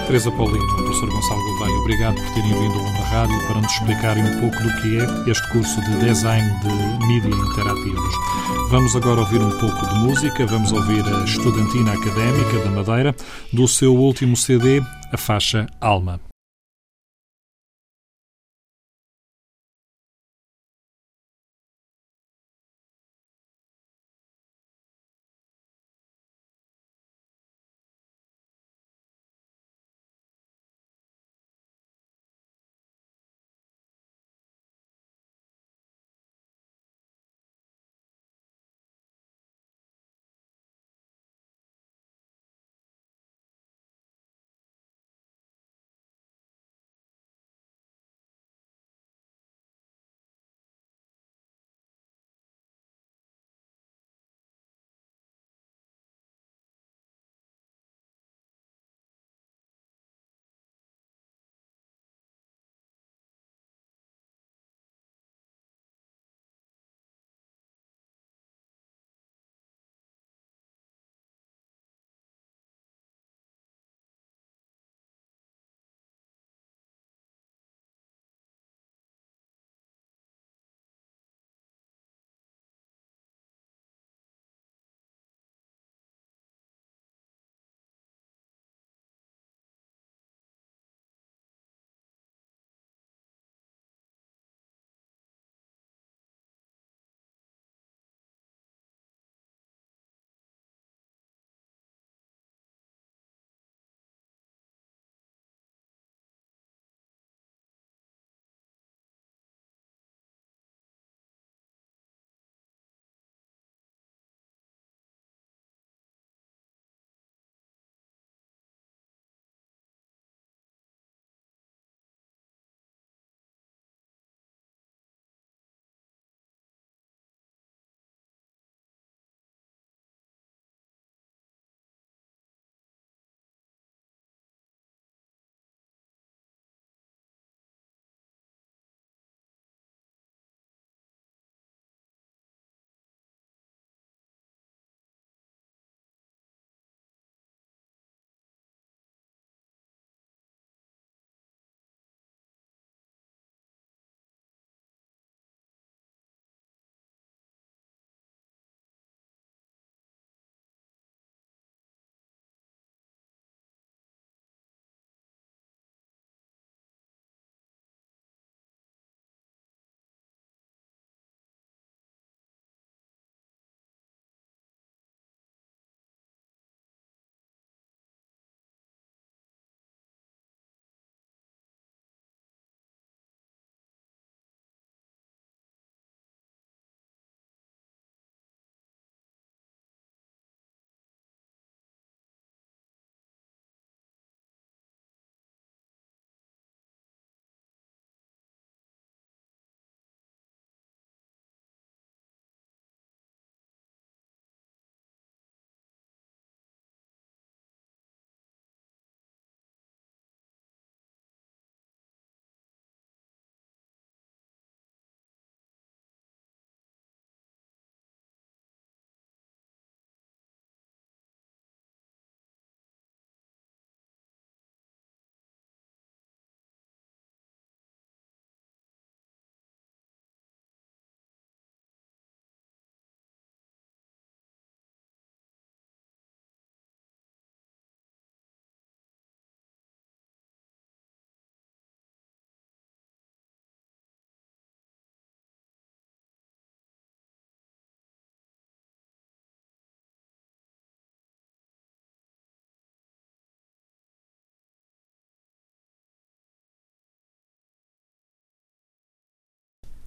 Teresa 0.05 0.31
Paulino, 0.31 0.75
professor 0.75 1.09
Gonçalo 1.09 1.41
Gouveia, 1.41 1.77
obrigado 1.79 2.15
por 2.15 2.33
terem 2.33 2.51
vindo 2.51 2.77
a 2.77 2.81
uma 2.81 3.05
rádio 3.05 3.47
para 3.47 3.61
nos 3.61 3.71
explicarem 3.71 4.23
um 4.23 4.39
pouco 4.41 4.57
do 4.61 4.81
que 4.81 4.99
é 4.99 5.31
este 5.31 5.49
curso 5.51 5.81
de 5.81 6.05
design 6.05 6.47
de 6.59 7.07
mídia 7.07 7.29
interativos. 7.29 8.15
Vamos 8.69 8.95
agora 8.95 9.21
ouvir 9.21 9.39
um 9.39 9.57
pouco 9.59 9.87
de 9.87 9.95
música, 9.99 10.45
vamos 10.45 10.71
ouvir 10.71 11.03
a 11.05 11.23
Estudantina 11.23 11.93
Académica 11.93 12.59
da 12.63 12.69
Madeira, 12.71 13.15
do 13.51 13.67
seu 13.67 13.95
último 13.95 14.35
CD, 14.35 14.81
a 15.11 15.17
faixa 15.17 15.67
Alma. 15.79 16.32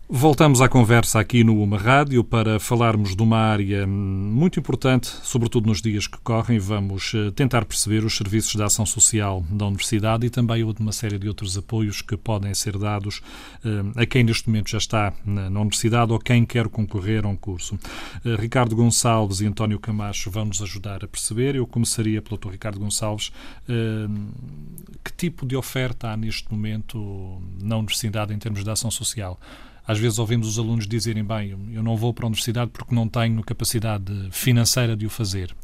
Voltamos 0.09 0.61
à 0.61 0.69
conversa 0.69 1.19
aqui 1.19 1.43
no 1.43 1.61
Uma 1.61 1.77
Rádio 1.77 2.23
para 2.23 2.61
falarmos 2.61 3.17
de 3.17 3.21
uma 3.21 3.39
área 3.39 3.89
muito 3.89 4.61
importante, 4.61 5.09
sobretudo 5.25 5.67
nos 5.67 5.83
dias 5.83 6.07
que 6.07 6.17
correm. 6.19 6.61
Vamos 6.61 7.13
eh, 7.13 7.33
tentar 7.33 7.65
perceber 7.65 8.05
os 8.05 8.17
serviços 8.17 8.55
de 8.55 8.63
ação 8.63 8.87
social 8.87 9.45
da 9.51 9.67
Universidade 9.67 10.25
e 10.25 10.31
também 10.31 10.63
uma 10.63 10.93
série 10.93 11.19
de 11.19 11.27
outros 11.27 11.59
apoios 11.59 12.03
que 12.03 12.17
podem 12.17 12.55
ser 12.55 12.79
dados 12.79 13.21
eh, 13.65 14.01
a 14.01 14.07
quem 14.07 14.23
neste 14.23 14.49
momento 14.49 14.71
já 14.71 14.79
está 14.79 15.13
na 15.25 15.61
Universidade 15.61 16.13
ou 16.13 16.21
quem 16.21 16.47
quer 16.47 16.69
concorrer 16.69 17.25
a 17.25 17.29
um 17.29 17.37
curso. 17.37 17.77
Eh, 18.25 18.37
Ricardo 18.39 18.77
Gonçalves 18.77 19.41
e 19.41 19.47
António 19.47 19.81
Camacho 19.81 20.31
vão 20.31 20.45
nos 20.45 20.63
ajudar 20.63 21.03
a 21.03 21.09
perceber. 21.09 21.57
Eu 21.57 21.67
começaria 21.67 22.23
pelo 22.23 22.39
Dr. 22.39 22.51
Ricardo 22.51 22.79
Gonçalves. 22.79 23.33
Que 25.03 25.13
tipo 25.17 25.45
de 25.45 25.57
oferta 25.57 26.11
há 26.11 26.17
neste 26.17 26.51
momento 26.53 27.43
na 27.61 27.77
Universidade 27.77 28.33
em 28.33 28.39
termos 28.39 28.63
de 28.63 28.71
ação 28.71 28.91
social? 28.91 29.41
Às 29.87 29.99
vezes 29.99 30.19
ouvimos 30.19 30.49
os 30.49 30.59
alunos 30.59 30.87
dizerem: 30.87 31.25
bem, 31.25 31.57
eu 31.73 31.83
não 31.83 31.97
vou 31.97 32.13
para 32.13 32.25
a 32.25 32.29
universidade 32.29 32.71
porque 32.73 32.95
não 32.95 33.09
tenho 33.09 33.43
capacidade 33.43 34.13
financeira 34.31 34.97
de 34.97 35.07
o 35.07 35.11
fazer. 35.11 35.55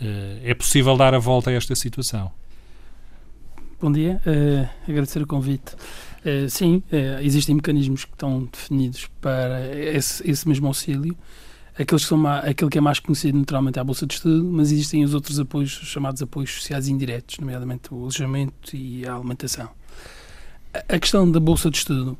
Eh, 0.00 0.40
é 0.44 0.54
possível 0.54 0.96
dar 0.96 1.14
a 1.14 1.18
volta 1.18 1.50
a 1.50 1.52
esta 1.52 1.74
situação? 1.74 2.30
Bom 3.78 3.92
dia, 3.92 4.22
uh, 4.26 4.90
agradecer 4.90 5.20
o 5.20 5.26
convite. 5.26 5.74
Uh, 6.24 6.48
sim, 6.48 6.82
uh, 6.90 7.20
existem 7.20 7.54
mecanismos 7.54 8.06
que 8.06 8.12
estão 8.12 8.48
definidos 8.50 9.06
para 9.20 9.76
esse, 9.76 10.28
esse 10.28 10.48
mesmo 10.48 10.66
auxílio. 10.66 11.14
Aqueles 11.78 12.04
que 12.04 12.08
são 12.08 12.26
aquele 12.26 12.70
que 12.70 12.78
é 12.78 12.80
mais 12.80 12.98
conhecido 12.98 13.38
naturalmente 13.38 13.78
é 13.78 13.82
a 13.82 13.84
Bolsa 13.84 14.06
de 14.06 14.14
Estudo, 14.14 14.44
mas 14.50 14.72
existem 14.72 15.04
os 15.04 15.12
outros 15.12 15.38
apoios, 15.38 15.70
chamados 15.70 16.22
apoios 16.22 16.50
sociais 16.54 16.88
indiretos, 16.88 17.38
nomeadamente 17.38 17.92
o 17.92 17.98
alojamento 17.98 18.74
e 18.74 19.06
a 19.06 19.14
alimentação. 19.14 19.68
A, 20.72 20.94
a 20.94 20.98
questão 20.98 21.30
da 21.30 21.38
Bolsa 21.38 21.70
de 21.70 21.76
Estudo 21.76 22.16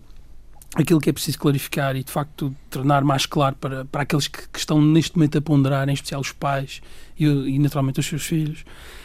aquilo 0.76 1.00
que 1.00 1.08
é 1.08 1.12
preciso 1.12 1.38
clarificar 1.38 1.96
e, 1.96 2.04
de 2.04 2.12
facto, 2.12 2.54
tornar 2.68 3.02
mais 3.02 3.24
claro 3.24 3.56
para, 3.56 3.84
para 3.86 4.02
aqueles 4.02 4.28
que, 4.28 4.46
que 4.48 4.58
estão 4.58 4.80
neste 4.80 5.16
momento 5.16 5.38
a 5.38 5.40
ponderar, 5.40 5.88
em 5.88 5.92
especial 5.92 6.20
os 6.20 6.32
pais 6.32 6.82
e, 7.18 7.24
e 7.24 7.58
naturalmente, 7.58 7.98
os 7.98 8.06
seus 8.06 8.24
filhos, 8.24 8.64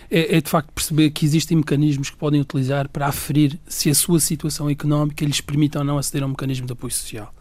é, 0.10 0.38
é, 0.38 0.42
de 0.42 0.50
facto 0.50 0.72
perceber 0.74 1.10
que 1.12 1.26
existem 1.26 1.58
mecanismos 1.58 2.10
que 2.10 2.18
podem 2.18 2.42
utilizar 2.42 2.90
para 2.90 3.08
aferir 3.08 3.58
se 3.66 3.90
a 3.90 3.96
sua 3.96 4.20
situação 4.20 4.70
económica 4.70 5.24
lhes 5.24 5.40
permite 5.40 5.78
ou 5.78 5.84
não 5.84 5.98
aceder 5.98 6.24
a 6.24 6.26
um 6.26 6.30
mecanismo 6.30 6.68
de 6.68 6.74
apoio 6.74 6.92
social. 6.92 7.34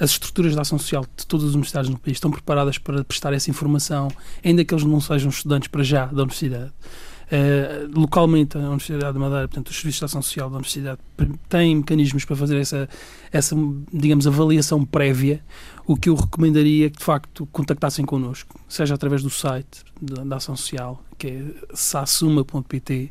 As 0.00 0.10
estruturas 0.10 0.52
de 0.52 0.60
ação 0.60 0.78
social 0.78 1.06
de 1.16 1.24
todas 1.24 1.46
as 1.46 1.54
universidades 1.54 1.88
no 1.88 1.96
país 1.96 2.16
estão 2.16 2.30
preparadas 2.30 2.76
para 2.76 3.04
prestar 3.04 3.32
essa 3.32 3.48
informação, 3.50 4.08
ainda 4.44 4.64
que 4.64 4.74
eles 4.74 4.84
não 4.84 5.00
sejam 5.00 5.30
estudantes 5.30 5.68
para 5.68 5.84
já 5.84 6.06
da 6.06 6.22
universidade. 6.22 6.72
Uh, 7.32 7.98
localmente, 7.98 8.58
a 8.58 8.60
Universidade 8.60 9.14
de 9.14 9.18
Madeira, 9.18 9.48
portanto, 9.48 9.68
os 9.68 9.76
serviços 9.76 10.00
de 10.00 10.04
ação 10.04 10.20
social 10.20 10.50
da 10.50 10.56
Universidade 10.56 11.00
têm 11.48 11.76
mecanismos 11.76 12.26
para 12.26 12.36
fazer 12.36 12.58
essa, 12.58 12.86
essa, 13.32 13.56
digamos, 13.90 14.26
avaliação 14.26 14.84
prévia. 14.84 15.42
O 15.86 15.96
que 15.96 16.10
eu 16.10 16.14
recomendaria 16.14 16.88
é 16.88 16.90
que, 16.90 16.98
de 16.98 17.04
facto, 17.04 17.46
contactassem 17.46 18.04
connosco, 18.04 18.60
seja 18.68 18.94
através 18.94 19.22
do 19.22 19.30
site 19.30 19.82
da, 19.98 20.24
da 20.24 20.36
Ação 20.36 20.54
Social, 20.54 21.02
que 21.16 21.28
é 21.28 21.44
sassuma.pt, 21.72 23.10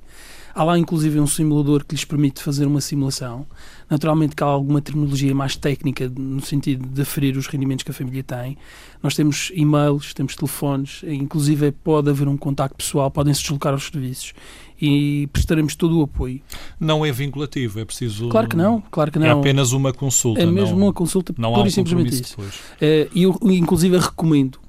Há 0.53 0.63
lá, 0.63 0.77
inclusive, 0.77 1.19
um 1.19 1.27
simulador 1.27 1.85
que 1.85 1.95
lhes 1.95 2.05
permite 2.05 2.41
fazer 2.41 2.65
uma 2.65 2.81
simulação. 2.81 3.45
Naturalmente 3.89 4.35
que 4.35 4.43
há 4.43 4.47
alguma 4.47 4.81
terminologia 4.81 5.33
mais 5.33 5.55
técnica 5.55 6.11
no 6.15 6.41
sentido 6.41 6.87
de 6.87 7.01
aferir 7.01 7.37
os 7.37 7.47
rendimentos 7.47 7.83
que 7.83 7.91
a 7.91 7.93
família 7.93 8.23
tem. 8.23 8.57
Nós 9.01 9.15
temos 9.15 9.51
e-mails, 9.53 10.13
temos 10.13 10.35
telefones, 10.35 11.01
inclusive 11.03 11.71
pode 11.71 12.09
haver 12.09 12.27
um 12.27 12.37
contacto 12.37 12.77
pessoal, 12.77 13.09
podem-se 13.09 13.41
deslocar 13.41 13.73
aos 13.73 13.87
serviços 13.87 14.33
e 14.81 15.27
prestaremos 15.31 15.75
todo 15.75 15.99
o 15.99 16.03
apoio. 16.03 16.41
Não 16.79 17.05
é 17.05 17.11
vinculativo, 17.11 17.79
é 17.79 17.85
preciso... 17.85 18.29
Claro 18.29 18.49
que 18.49 18.55
não, 18.55 18.81
claro 18.89 19.11
que 19.11 19.17
é 19.17 19.21
não. 19.21 19.27
É 19.27 19.31
apenas 19.31 19.71
uma 19.73 19.93
consulta. 19.93 20.41
É 20.41 20.45
mesmo 20.45 20.77
não, 20.77 20.87
uma 20.87 20.93
consulta, 20.93 21.33
não 21.37 21.53
pura 21.53 21.67
e 21.67 21.71
simplesmente 21.71 22.21
isso. 22.21 22.37
Eh, 22.79 23.07
e 23.13 23.23
eu, 23.23 23.37
inclusive, 23.43 23.97
recomendo 23.97 24.59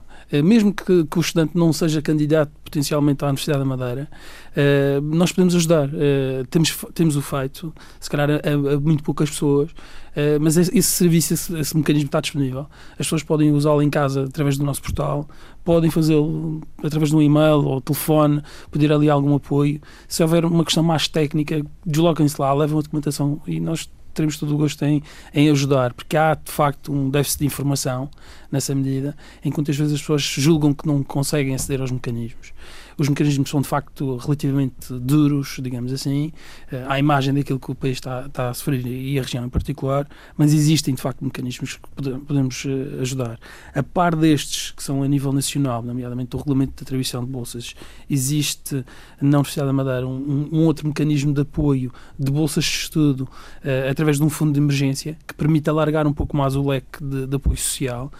mesmo 0.40 0.72
que, 0.72 1.04
que, 1.04 1.18
o 1.18 1.20
estudante 1.20 1.56
não 1.56 1.72
seja 1.72 2.00
candidato 2.00 2.52
potencialmente 2.64 3.22
à 3.22 3.28
Universidade 3.28 3.58
da 3.58 3.64
Madeira, 3.64 4.08
uh, 4.56 5.00
nós 5.02 5.30
podemos 5.30 5.54
ajudar. 5.54 5.88
Uh, 5.88 6.46
temos, 6.48 6.74
temos 6.94 7.16
o 7.16 7.22
feito, 7.22 7.72
se 8.00 8.08
calhar 8.08 8.30
a, 8.30 8.74
a 8.74 8.80
muito 8.80 9.02
poucas 9.02 9.28
pessoas, 9.28 9.70
uh, 9.70 10.40
mas 10.40 10.56
esse, 10.56 10.82
serviço, 10.82 11.34
esse, 11.34 11.58
esse, 11.58 11.76
mecanismo 11.76 12.06
está 12.06 12.20
disponível. 12.20 12.66
As 12.92 12.98
pessoas 12.98 13.22
podem 13.22 13.52
usá-lo 13.52 13.82
em 13.82 13.90
casa 13.90 14.24
através 14.24 14.56
do 14.56 14.64
nosso 14.64 14.80
portal, 14.80 15.28
podem 15.62 15.90
fazê-lo 15.90 16.62
através 16.82 17.10
de 17.10 17.16
um 17.16 17.20
e-mail 17.20 17.64
ou 17.64 17.80
telefone, 17.80 18.42
pedir 18.70 18.90
ali 18.90 19.10
algum 19.10 19.34
apoio. 19.34 19.80
Se 20.08 20.22
houver 20.22 20.44
uma 20.44 20.64
questão 20.64 20.82
mais 20.82 21.06
técnica, 21.08 21.62
desloquem-se 21.84 22.40
lá, 22.40 22.54
levem 22.54 22.78
a 22.78 22.80
documentação 22.80 23.40
e 23.46 23.60
nós 23.60 23.90
teremos 24.12 24.36
todo 24.36 24.54
o 24.54 24.58
gosto 24.58 24.84
em, 24.84 25.02
em 25.34 25.50
ajudar, 25.50 25.92
porque 25.92 26.16
há 26.16 26.34
de 26.34 26.50
facto 26.50 26.92
um 26.92 27.08
déficit 27.10 27.40
de 27.40 27.46
informação 27.46 28.10
nessa 28.50 28.74
medida, 28.74 29.16
enquanto 29.44 29.70
às 29.70 29.76
vezes 29.76 29.94
as 29.94 30.00
pessoas 30.00 30.22
julgam 30.22 30.74
que 30.74 30.86
não 30.86 31.02
conseguem 31.02 31.54
aceder 31.54 31.80
aos 31.80 31.90
mecanismos. 31.90 32.52
Os 32.98 33.08
mecanismos 33.08 33.50
são 33.50 33.60
de 33.60 33.68
facto 33.68 34.16
relativamente 34.16 34.92
duros, 34.92 35.58
digamos 35.60 35.92
assim, 35.92 36.32
eh, 36.70 36.84
à 36.88 36.98
imagem 36.98 37.34
daquilo 37.34 37.58
que 37.58 37.70
o 37.70 37.74
país 37.74 37.96
está, 37.96 38.26
está 38.26 38.50
a 38.50 38.54
sofrer 38.54 38.86
e 38.86 39.18
a 39.18 39.22
região 39.22 39.44
em 39.44 39.48
particular, 39.48 40.06
mas 40.36 40.52
existem 40.52 40.94
de 40.94 41.00
facto 41.00 41.24
mecanismos 41.24 41.76
que 41.76 42.10
podemos 42.26 42.64
eh, 42.66 43.00
ajudar. 43.00 43.38
A 43.74 43.82
par 43.82 44.14
destes, 44.14 44.70
que 44.72 44.82
são 44.82 45.02
a 45.02 45.08
nível 45.08 45.32
nacional, 45.32 45.82
nomeadamente 45.82 46.34
o 46.36 46.38
Regulamento 46.38 46.74
de 46.76 46.82
Atribuição 46.82 47.24
de 47.24 47.30
Bolsas, 47.30 47.74
existe 48.08 48.84
na 49.20 49.38
Universidade 49.38 49.66
da 49.66 49.72
Madeira 49.72 50.06
um, 50.06 50.48
um 50.52 50.64
outro 50.64 50.86
mecanismo 50.86 51.32
de 51.32 51.42
apoio 51.42 51.92
de 52.18 52.30
bolsas 52.30 52.64
de 52.64 52.70
estudo 52.70 53.22
uh, 53.22 53.90
através 53.90 54.18
de 54.18 54.22
um 54.22 54.30
fundo 54.30 54.52
de 54.52 54.60
emergência 54.60 55.16
que 55.26 55.34
permite 55.34 55.68
alargar 55.68 56.06
um 56.06 56.12
pouco 56.12 56.36
mais 56.36 56.54
o 56.56 56.66
leque 56.66 57.02
de, 57.02 57.26
de 57.26 57.36
apoio 57.36 57.56
social 57.56 58.10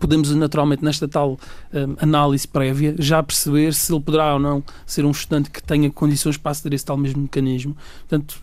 podemos 0.00 0.30
naturalmente 0.34 0.84
nesta 0.84 1.08
tal 1.08 1.38
um, 1.72 1.96
análise 2.00 2.46
prévia 2.46 2.94
já 2.98 3.22
perceber 3.22 3.72
se 3.74 3.92
ele 3.92 4.00
poderá 4.00 4.34
ou 4.34 4.38
não 4.38 4.62
ser 4.86 5.04
um 5.04 5.10
estudante 5.10 5.50
que 5.50 5.62
tenha 5.62 5.90
condições 5.90 6.36
para 6.36 6.52
aceder 6.52 6.72
a 6.72 6.76
esse 6.76 6.84
tal 6.84 6.96
mesmo 6.96 7.22
mecanismo. 7.22 7.76
Portanto, 8.00 8.40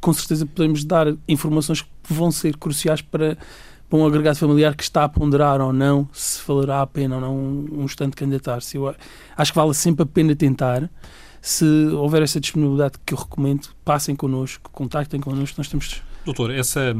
com 0.00 0.12
certeza 0.12 0.44
podemos 0.44 0.84
dar 0.84 1.14
informações 1.28 1.82
que 1.82 1.88
vão 2.12 2.30
ser 2.30 2.56
cruciais 2.56 3.00
para, 3.00 3.38
para 3.88 3.98
um 3.98 4.06
agregado 4.06 4.36
familiar 4.36 4.74
que 4.74 4.82
está 4.82 5.04
a 5.04 5.08
ponderar 5.08 5.60
ou 5.60 5.72
não 5.72 6.08
se 6.12 6.40
valerá 6.46 6.82
a 6.82 6.86
pena 6.86 7.16
ou 7.16 7.20
não 7.20 7.36
um, 7.36 7.84
estudante 7.84 8.16
candidatar-se. 8.16 8.76
Eu 8.76 8.94
acho 9.36 9.52
que 9.52 9.56
vale 9.56 9.74
sempre 9.74 10.02
a 10.02 10.06
pena 10.06 10.34
tentar. 10.34 10.90
Se 11.40 11.64
houver 11.92 12.22
essa 12.22 12.40
disponibilidade 12.40 12.94
que 13.04 13.12
eu 13.12 13.18
recomendo, 13.18 13.68
passem 13.84 14.16
connosco, 14.16 14.70
contactem 14.70 15.20
connosco, 15.20 15.56
nós 15.58 15.68
temos 15.68 16.02
Doutor, 16.24 16.50
essa, 16.50 16.94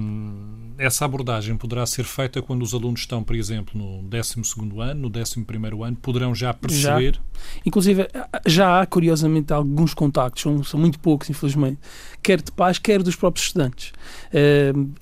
essa 0.78 1.04
abordagem 1.04 1.56
poderá 1.56 1.87
ser 1.87 2.04
feita 2.04 2.42
quando 2.42 2.62
os 2.62 2.74
alunos 2.74 3.00
estão, 3.00 3.22
por 3.22 3.34
exemplo, 3.34 3.78
no 3.78 4.02
12 4.02 4.34
ano, 4.80 5.08
no 5.08 5.18
11 5.18 5.46
ano, 5.84 5.96
poderão 5.96 6.34
já 6.34 6.52
perceber? 6.52 7.14
Já. 7.14 7.20
Inclusive, 7.64 8.08
já 8.46 8.80
há, 8.80 8.87
curiosamente, 8.87 9.52
alguns 9.52 9.94
contactos, 9.94 10.42
são, 10.42 10.62
são 10.62 10.78
muito 10.78 10.98
poucos, 10.98 11.30
infelizmente, 11.30 11.78
quer 12.22 12.42
de 12.42 12.52
pais, 12.52 12.78
quer 12.78 13.02
dos 13.02 13.16
próprios 13.16 13.46
estudantes. 13.46 13.92
Uh, 14.32 14.92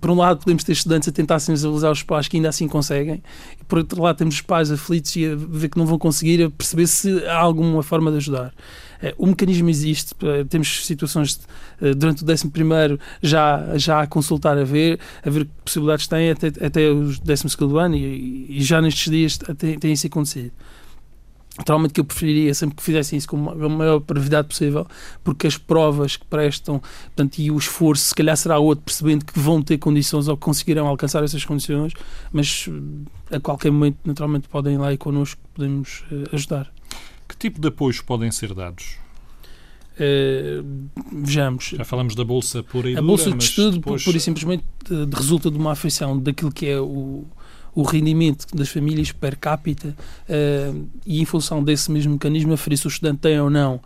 por 0.00 0.10
um 0.10 0.16
lado, 0.16 0.40
podemos 0.40 0.64
ter 0.64 0.72
estudantes 0.72 1.08
a 1.08 1.12
tentar 1.12 1.38
sensibilizar 1.38 1.90
os 1.90 2.02
pais 2.02 2.28
que 2.28 2.36
ainda 2.36 2.48
assim 2.48 2.68
conseguem, 2.68 3.22
e 3.60 3.64
por 3.64 3.78
outro 3.78 4.02
lado, 4.02 4.16
temos 4.16 4.36
os 4.36 4.40
pais 4.40 4.70
aflitos 4.70 5.14
e 5.16 5.26
a 5.26 5.34
ver 5.36 5.68
que 5.68 5.78
não 5.78 5.86
vão 5.86 5.98
conseguir, 5.98 6.42
a 6.42 6.50
perceber 6.50 6.86
se 6.86 7.24
há 7.26 7.38
alguma 7.38 7.82
forma 7.82 8.10
de 8.10 8.18
ajudar. 8.18 8.52
Eh, 9.00 9.14
o 9.16 9.26
mecanismo 9.26 9.70
existe, 9.70 10.14
eh, 10.22 10.44
temos 10.44 10.84
situações 10.84 11.40
eh, 11.80 11.94
durante 11.94 12.24
o 12.24 12.26
11 12.26 12.98
já, 13.22 13.76
já 13.76 14.02
a 14.02 14.06
consultar, 14.06 14.58
a 14.58 14.64
ver, 14.64 14.98
a 15.24 15.30
ver 15.30 15.44
que 15.44 15.50
possibilidades 15.64 16.08
têm 16.08 16.30
até, 16.30 16.48
até 16.48 16.90
os 16.90 17.18
12 17.18 17.46
ano 17.78 17.94
e, 17.94 18.58
e, 18.58 18.62
já 18.62 18.82
nestes 18.82 19.10
dias 19.10 19.38
tem, 19.56 19.78
tem 19.78 19.92
isso 19.92 20.06
acontecido. 20.06 20.52
Naturalmente 21.58 21.92
que 21.92 22.00
eu 22.00 22.04
preferiria 22.04 22.54
sempre 22.54 22.76
que 22.76 22.82
fizessem 22.82 23.18
isso 23.18 23.28
com 23.28 23.50
a 23.50 23.68
maior 23.68 23.98
brevidade 23.98 24.46
possível, 24.48 24.86
porque 25.24 25.46
as 25.46 25.58
provas 25.58 26.16
que 26.16 26.24
prestam 26.24 26.80
portanto, 27.06 27.38
e 27.38 27.50
o 27.50 27.58
esforço, 27.58 28.06
se 28.06 28.14
calhar 28.14 28.36
será 28.36 28.58
outro, 28.58 28.84
percebendo 28.84 29.24
que 29.24 29.38
vão 29.38 29.60
ter 29.60 29.76
condições 29.78 30.28
ou 30.28 30.36
que 30.36 30.42
conseguirão 30.42 30.86
alcançar 30.86 31.22
essas 31.24 31.44
condições, 31.44 31.92
mas 32.32 32.68
a 33.30 33.40
qualquer 33.40 33.72
momento, 33.72 33.98
naturalmente, 34.04 34.48
podem 34.48 34.74
ir 34.74 34.78
lá 34.78 34.92
e 34.92 34.96
connosco 34.96 35.40
podemos 35.52 36.04
ajudar. 36.32 36.72
Que 37.28 37.36
tipo 37.36 37.60
de 37.60 37.68
apoios 37.68 38.00
podem 38.00 38.30
ser 38.30 38.54
dados? 38.54 38.96
Uh, 39.98 40.88
vejamos. 41.12 41.74
Já 41.76 41.84
falamos 41.84 42.14
da 42.14 42.24
Bolsa 42.24 42.62
pura 42.62 42.88
e 42.88 42.96
A 42.96 43.02
Bolsa 43.02 43.32
de 43.32 43.42
Estudo, 43.42 43.78
depois... 43.78 44.04
pura 44.04 44.16
e 44.16 44.20
simplesmente, 44.20 44.64
de, 44.88 45.06
de 45.06 45.16
resulta 45.16 45.50
de 45.50 45.58
uma 45.58 45.72
afeição 45.72 46.16
daquilo 46.16 46.52
que 46.52 46.66
é 46.66 46.80
o, 46.80 47.26
o 47.74 47.82
rendimento 47.82 48.46
das 48.54 48.68
famílias 48.68 49.12
per 49.12 49.36
capita 49.36 49.88
uh, 50.28 50.88
e, 51.06 51.20
em 51.20 51.24
função 51.24 51.62
desse 51.62 51.90
mesmo 51.90 52.12
mecanismo, 52.12 52.52
aferir 52.52 52.78
se 52.78 52.86
o 52.86 52.88
estudante 52.88 53.20
tem 53.20 53.40
ou 53.40 53.50
não, 53.50 53.80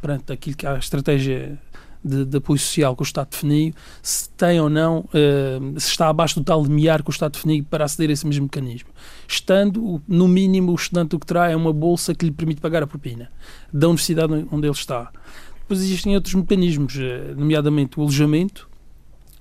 perante 0.00 0.32
aquilo 0.32 0.56
que 0.56 0.66
é 0.66 0.70
a 0.70 0.78
estratégia 0.78 1.58
de, 2.04 2.24
de, 2.24 2.36
apoio 2.36 2.58
social 2.58 2.94
que 2.94 3.02
o 3.02 3.04
Estado 3.04 3.28
definiu, 3.30 3.74
se 4.02 4.30
tem 4.30 4.60
ou 4.60 4.68
não, 4.68 5.00
uh, 5.00 5.80
se 5.80 5.88
está 5.88 6.08
abaixo 6.08 6.40
do 6.40 6.44
tal 6.44 6.62
limiar 6.62 7.02
que 7.02 7.10
o 7.10 7.12
Estado 7.12 7.32
definiu 7.32 7.64
para 7.68 7.84
aceder 7.84 8.10
a 8.10 8.12
esse 8.12 8.26
mesmo 8.26 8.44
mecanismo. 8.44 8.88
Estando, 9.26 10.02
no 10.06 10.28
mínimo, 10.28 10.72
o 10.72 10.74
estudante 10.74 11.16
o 11.16 11.18
que 11.18 11.26
terá 11.26 11.50
é 11.50 11.56
uma 11.56 11.72
bolsa 11.72 12.14
que 12.14 12.24
lhe 12.24 12.32
permite 12.32 12.60
pagar 12.60 12.82
a 12.82 12.86
propina 12.86 13.30
da 13.72 13.88
universidade 13.88 14.46
onde 14.50 14.66
ele 14.66 14.74
está. 14.74 15.10
Depois 15.60 15.80
existem 15.80 16.14
outros 16.14 16.34
mecanismos, 16.34 16.96
eh, 16.98 17.34
nomeadamente 17.36 17.98
o 17.98 18.02
alojamento, 18.02 18.67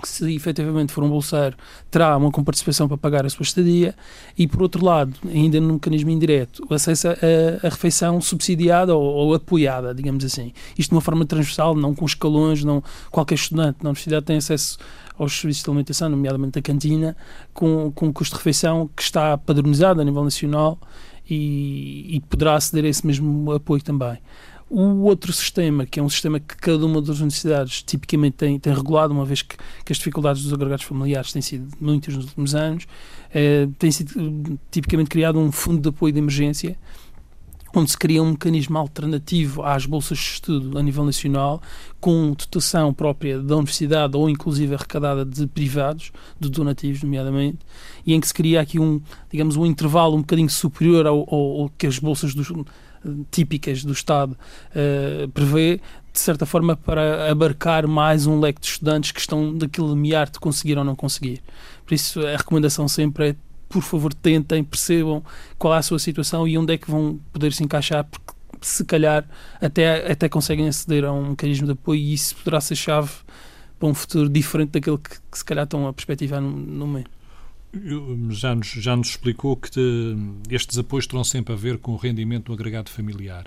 se 0.03 0.33
efetivamente 0.35 0.91
for 0.91 1.03
um 1.03 1.09
bolseiro, 1.09 1.57
terá 1.89 2.15
uma 2.15 2.31
comparticipação 2.31 2.87
para 2.87 2.97
pagar 2.97 3.25
a 3.25 3.29
sua 3.29 3.43
estadia 3.43 3.95
e, 4.37 4.47
por 4.47 4.61
outro 4.61 4.83
lado, 4.83 5.13
ainda 5.27 5.59
no 5.59 5.73
mecanismo 5.73 6.09
indireto, 6.09 6.63
o 6.69 6.73
acesso 6.73 7.07
a 7.09 7.69
refeição 7.69 8.21
subsidiada 8.21 8.95
ou, 8.95 9.03
ou, 9.03 9.33
apoiada, 9.33 9.93
digamos 9.93 10.23
assim. 10.23 10.53
Isto 10.77 10.91
de 10.91 10.95
uma 10.95 11.01
forma 11.01 11.25
transversal, 11.25 11.75
não 11.75 11.95
com 11.95 12.05
escalões, 12.05 12.63
não 12.63 12.83
qualquer 13.11 13.35
estudante 13.35 13.79
na 13.81 13.89
universidade 13.89 14.25
tem 14.25 14.37
acesso 14.37 14.77
aos 15.17 15.39
serviços 15.39 15.63
de 15.63 15.69
alimentação, 15.69 16.09
nomeadamente 16.09 16.59
a 16.59 16.61
cantina, 16.61 17.17
com, 17.53 17.91
com 17.91 18.07
um 18.07 18.13
custo 18.13 18.35
de 18.35 18.37
refeição 18.37 18.89
que 18.95 19.01
está 19.01 19.37
padronizado 19.37 19.99
a 19.99 20.03
nível 20.03 20.23
nacional 20.23 20.79
e, 21.29 22.15
e 22.15 22.21
poderá 22.21 22.55
aceder 22.55 22.85
a 22.85 22.87
esse 22.87 23.05
mesmo 23.05 23.51
apoio 23.51 23.81
também. 23.81 24.17
O 24.69 25.03
outro 25.03 25.31
sistema, 25.31 25.85
que 25.85 25.97
é 25.97 26.03
um 26.03 26.09
sistema 26.09 26.41
que 26.41 26.57
cada 26.57 26.85
uma 26.85 27.01
das 27.01 27.17
universidades 27.17 27.81
tipicamente 27.81 28.35
tem, 28.35 28.59
tem 28.59 28.73
regulado, 28.73 29.13
uma 29.13 29.23
vez 29.23 29.41
que, 29.41 29.55
que 29.85 29.93
as 29.93 29.97
dificuldades 29.97 30.43
dos 30.43 30.51
agregados 30.51 30.83
familiares 30.83 31.31
têm 31.31 31.41
sido 31.41 31.69
muitas 31.79 32.13
nos 32.15 32.25
últimos 32.25 32.53
anos, 32.53 32.85
eh, 33.33 33.69
tem 33.79 33.89
sido 33.89 34.59
tipicamente 34.69 35.09
criado 35.09 35.39
um 35.39 35.53
fundo 35.53 35.81
de 35.81 35.87
apoio 35.87 36.11
de 36.11 36.19
emergência, 36.19 36.77
onde 37.73 37.91
se 37.91 37.97
cria 37.97 38.21
um 38.21 38.31
mecanismo 38.31 38.77
alternativo 38.77 39.63
às 39.63 39.85
bolsas 39.85 40.17
de 40.17 40.23
estudo 40.25 40.77
a 40.77 40.83
nível 40.83 41.05
nacional, 41.05 41.61
com 41.99 42.31
dotação 42.31 42.93
própria 42.93 43.39
da 43.39 43.55
universidade 43.55 44.17
ou 44.17 44.29
inclusive 44.29 44.75
arrecadada 44.75 45.23
de 45.23 45.47
privados, 45.47 46.11
de 46.39 46.49
donativos, 46.49 47.03
nomeadamente, 47.03 47.59
e 48.05 48.13
em 48.13 48.19
que 48.19 48.27
se 48.27 48.33
cria 48.33 48.61
aqui 48.61 48.79
um, 48.79 49.01
digamos, 49.31 49.55
um 49.55 49.65
intervalo 49.65 50.15
um 50.15 50.21
bocadinho 50.21 50.49
superior 50.49 51.05
ao, 51.07 51.19
ao, 51.33 51.61
ao 51.61 51.69
que 51.77 51.87
as 51.87 51.99
bolsas 51.99 52.33
dos 52.33 52.51
típicas 53.31 53.83
do 53.83 53.93
Estado 53.93 54.37
uh, 54.71 55.27
prevê, 55.29 55.79
de 56.11 56.19
certa 56.19 56.45
forma, 56.45 56.75
para 56.75 57.31
abarcar 57.31 57.87
mais 57.87 58.25
um 58.25 58.39
leque 58.39 58.61
de 58.61 58.67
estudantes 58.67 59.11
que 59.11 59.19
estão 59.19 59.55
daquele 59.55 59.87
limiar 59.89 60.29
de 60.29 60.39
conseguir 60.39 60.77
ou 60.77 60.83
não 60.83 60.95
conseguir. 60.95 61.41
Por 61.85 61.93
isso, 61.93 62.25
a 62.25 62.37
recomendação 62.37 62.87
sempre 62.87 63.29
é 63.29 63.35
por 63.69 63.81
favor, 63.81 64.13
tentem, 64.13 64.63
percebam 64.63 65.21
qual 65.57 65.75
é 65.75 65.77
a 65.79 65.81
sua 65.81 65.99
situação 65.99 66.47
e 66.47 66.57
onde 66.57 66.73
é 66.73 66.77
que 66.77 66.89
vão 66.89 67.19
poder 67.33 67.51
se 67.51 67.63
encaixar, 67.63 68.05
porque 68.05 68.33
se 68.61 68.83
calhar 68.85 69.25
até, 69.61 70.09
até 70.11 70.29
conseguem 70.29 70.67
aceder 70.67 71.03
a 71.03 71.11
um 71.11 71.31
mecanismo 71.31 71.65
de 71.65 71.73
apoio 71.73 71.99
e 71.99 72.13
isso 72.13 72.35
poderá 72.37 72.61
ser 72.61 72.75
chave 72.75 73.11
para 73.77 73.89
um 73.89 73.93
futuro 73.93 74.29
diferente 74.29 74.71
daquele 74.71 74.97
que, 74.97 75.09
que 75.09 75.37
se 75.37 75.45
calhar 75.45 75.65
estão 75.65 75.87
a 75.87 75.93
perspectivar 75.93 76.41
no, 76.41 76.49
no 76.49 76.87
momento 76.87 77.16
já 78.29 78.55
nos, 78.55 78.67
já 78.67 78.95
nos 78.95 79.09
explicou 79.09 79.55
que 79.55 79.71
te, 79.71 79.81
estes 80.49 80.77
apoios 80.77 81.07
terão 81.07 81.23
sempre 81.23 81.53
a 81.53 81.57
ver 81.57 81.77
com 81.77 81.93
o 81.93 81.95
rendimento 81.95 82.45
do 82.45 82.53
agregado 82.53 82.89
familiar. 82.89 83.45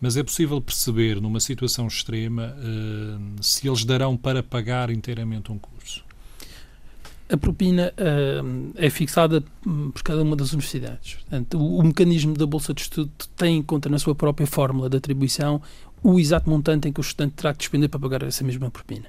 Mas 0.00 0.16
é 0.16 0.22
possível 0.22 0.60
perceber, 0.60 1.20
numa 1.20 1.38
situação 1.38 1.86
extrema, 1.86 2.54
uh, 2.58 3.42
se 3.42 3.68
eles 3.68 3.84
darão 3.84 4.16
para 4.16 4.42
pagar 4.42 4.90
inteiramente 4.90 5.52
um 5.52 5.58
curso? 5.58 6.04
A 7.28 7.36
propina 7.36 7.94
uh, 7.96 8.72
é 8.74 8.90
fixada 8.90 9.42
por 9.62 10.02
cada 10.02 10.22
uma 10.22 10.36
das 10.36 10.52
universidades. 10.52 11.14
Portanto, 11.14 11.58
o, 11.58 11.78
o, 11.78 11.82
mecanismo 11.84 12.34
da 12.34 12.44
Bolsa 12.46 12.74
de 12.74 12.82
Estudo 12.82 13.10
tem 13.36 13.58
em 13.58 13.62
conta 13.62 13.88
na 13.88 13.98
sua 13.98 14.14
própria 14.14 14.46
fórmula 14.46 14.90
de 14.90 14.96
atribuição 14.96 15.62
o 16.02 16.18
exato 16.18 16.50
montante 16.50 16.88
em 16.88 16.92
que 16.92 17.00
o 17.00 17.02
estudante 17.02 17.34
terá 17.36 17.52
que 17.52 17.60
despender 17.60 17.88
para 17.88 18.00
pagar 18.00 18.22
essa 18.24 18.42
mesma 18.42 18.70
propina. 18.70 19.06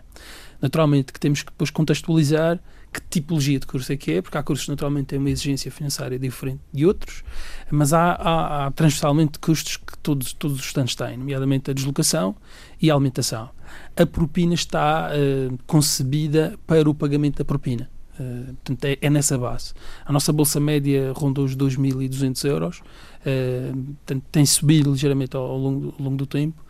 Naturalmente 0.61 1.11
que 1.11 1.19
temos 1.19 1.41
que 1.41 1.51
depois 1.51 1.69
contextualizar 1.69 2.59
que 2.93 3.01
tipologia 3.09 3.59
de 3.59 3.65
curso 3.65 3.91
é 3.91 3.97
que 3.97 4.11
é, 4.11 4.21
porque 4.21 4.37
há 4.37 4.43
cursos 4.43 4.67
naturalmente 4.67 5.07
têm 5.07 5.19
uma 5.19 5.29
exigência 5.29 5.71
financeira 5.71 6.17
diferente 6.19 6.61
de 6.71 6.85
outros, 6.85 7.23
mas 7.71 7.91
há, 7.93 8.11
há, 8.13 8.67
há 8.67 8.71
transversalmente 8.71 9.39
custos 9.39 9.77
que 9.77 9.97
todos, 9.97 10.33
todos 10.33 10.59
os 10.59 10.65
estudantes 10.65 10.95
têm, 10.95 11.17
nomeadamente 11.17 11.71
a 11.71 11.73
deslocação 11.73 12.35
e 12.81 12.91
a 12.91 12.93
alimentação. 12.93 13.49
A 13.95 14.05
propina 14.05 14.53
está 14.53 15.09
uh, 15.09 15.57
concebida 15.65 16.57
para 16.67 16.89
o 16.89 16.93
pagamento 16.93 17.37
da 17.37 17.45
propina. 17.45 17.89
Uh, 18.19 18.53
portanto, 18.53 18.85
é, 18.85 18.97
é, 19.01 19.09
nessa 19.09 19.37
base. 19.37 19.73
A 20.05 20.13
nossa 20.13 20.31
bolsa 20.31 20.59
média 20.59 21.11
ronda 21.15 21.41
os 21.41 21.55
2.200 21.55 22.47
euros, 22.47 22.79
uh, 22.79 23.75
portanto, 24.05 24.23
tem 24.31 24.45
subido 24.45 24.91
ligeiramente 24.91 25.35
ao, 25.35 25.43
ao, 25.43 25.57
longo, 25.57 25.95
ao 25.97 26.05
longo 26.05 26.17
do 26.17 26.27
tempo, 26.27 26.63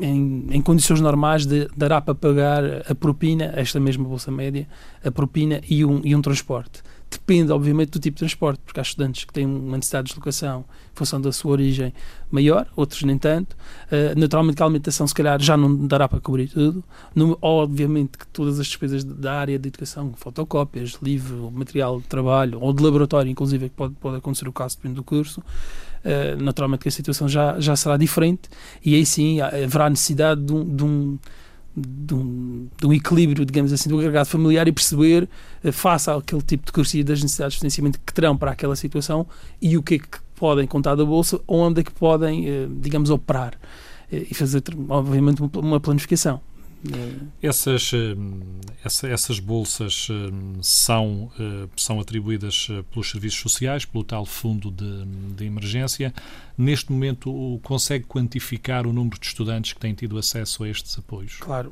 em, 0.00 0.46
em, 0.50 0.62
condições 0.62 1.00
normais 1.00 1.46
de, 1.46 1.68
dará 1.76 2.00
para 2.00 2.14
pagar 2.14 2.62
a 2.88 2.94
propina, 2.94 3.52
esta 3.54 3.78
mesma 3.78 4.04
bolsa 4.04 4.30
média, 4.30 4.66
a 5.04 5.10
propina 5.10 5.60
e 5.68 5.84
um, 5.84 6.00
e 6.04 6.14
um 6.14 6.22
transporte. 6.22 6.82
Depende, 7.10 7.50
obviamente, 7.50 7.90
do 7.90 7.98
tipo 7.98 8.14
de 8.14 8.20
transporte, 8.20 8.60
porque 8.64 8.78
há 8.78 8.82
estudantes 8.82 9.24
que 9.24 9.32
têm 9.32 9.44
uma 9.44 9.76
necessidade 9.76 10.06
de 10.06 10.10
deslocação 10.10 10.64
em 10.92 10.96
função 10.96 11.20
da 11.20 11.32
sua 11.32 11.52
origem 11.52 11.92
maior, 12.30 12.68
outros 12.76 13.02
nem 13.02 13.18
tanto. 13.18 13.56
Uh, 13.86 14.18
naturalmente 14.18 14.56
que 14.56 14.62
a 14.62 14.66
alimentação, 14.66 15.06
se 15.08 15.14
calhar, 15.14 15.40
já 15.42 15.56
não 15.56 15.88
dará 15.88 16.08
para 16.08 16.20
cobrir 16.20 16.48
tudo. 16.48 16.84
No, 17.12 17.36
obviamente 17.42 18.16
que 18.16 18.26
todas 18.28 18.60
as 18.60 18.66
despesas 18.68 19.02
da 19.02 19.32
área 19.40 19.58
de 19.58 19.68
educação, 19.68 20.12
fotocópias, 20.16 20.98
livro, 21.02 21.50
material 21.50 22.00
de 22.00 22.06
trabalho, 22.06 22.60
ou 22.60 22.72
de 22.72 22.80
laboratório, 22.80 23.28
inclusive, 23.28 23.68
que 23.68 23.74
pode, 23.74 23.94
pode 23.94 24.18
acontecer 24.18 24.46
o 24.46 24.52
caso, 24.52 24.76
depende 24.76 24.94
do 24.94 25.02
curso, 25.02 25.42
uh, 26.04 26.42
naturalmente 26.42 26.82
que 26.82 26.88
a 26.88 26.92
situação 26.92 27.28
já, 27.28 27.58
já 27.60 27.76
será 27.76 27.96
diferente 27.96 28.48
e 28.84 28.94
aí 28.94 29.04
sim 29.04 29.40
haverá 29.40 29.88
necessidade 29.90 30.42
de 30.42 30.52
um, 30.52 30.76
de 30.76 30.84
um 30.84 31.18
de 31.76 32.14
um, 32.14 32.68
de 32.76 32.86
um, 32.88 32.92
equilíbrio, 32.92 33.46
digamos 33.46 33.72
assim, 33.72 33.88
do 33.88 33.96
agregado 33.96 34.26
familiar 34.26 34.66
e 34.66 34.72
perceber, 34.72 35.28
uh, 35.64 35.72
face 35.72 36.10
àquele 36.10 36.42
tipo 36.42 36.66
de 36.66 36.72
curso 36.72 36.96
e 36.96 37.04
das 37.04 37.22
necessidades 37.22 37.54
de 37.54 37.60
financiamento 37.60 38.00
que 38.04 38.12
terão 38.12 38.36
para 38.36 38.50
aquela 38.50 38.74
situação 38.74 39.24
e 39.62 39.78
o 39.78 39.82
que 39.82 39.94
é 39.94 39.98
que 39.98 40.18
podem 40.34 40.66
contar 40.66 40.96
da 40.96 41.04
Bolsa, 41.04 41.40
onde 41.46 41.80
é 41.80 41.84
que 41.84 41.92
podem, 41.92 42.48
uh, 42.48 42.68
digamos, 42.80 43.08
operar 43.08 43.54
e 44.12 44.34
fazer, 44.34 44.64
obviamente, 44.88 45.40
uma 45.54 45.78
planificação. 45.78 46.40
Essas, 47.42 47.92
eh, 47.92 48.16
essa, 48.82 49.06
essas 49.06 49.38
bolsas 49.38 50.08
eh, 50.10 50.32
são, 50.62 51.30
eh, 51.38 51.68
são 51.76 52.00
atribuídas 52.00 52.68
pelos 52.90 53.10
serviços 53.10 53.40
sociais, 53.40 53.84
pelo 53.84 54.02
tal 54.02 54.24
fundo 54.24 54.70
de, 54.70 55.04
de 55.36 55.44
emergência. 55.44 56.14
Neste 56.56 56.90
momento, 56.90 57.60
consegue 57.62 58.06
quantificar 58.06 58.86
o 58.86 58.92
número 58.92 59.18
de 59.18 59.26
estudantes 59.26 59.74
que 59.74 59.80
têm 59.80 59.92
tido 59.94 60.16
acesso 60.16 60.64
a 60.64 60.68
estes 60.68 60.98
apoios? 60.98 61.36
Claro, 61.36 61.70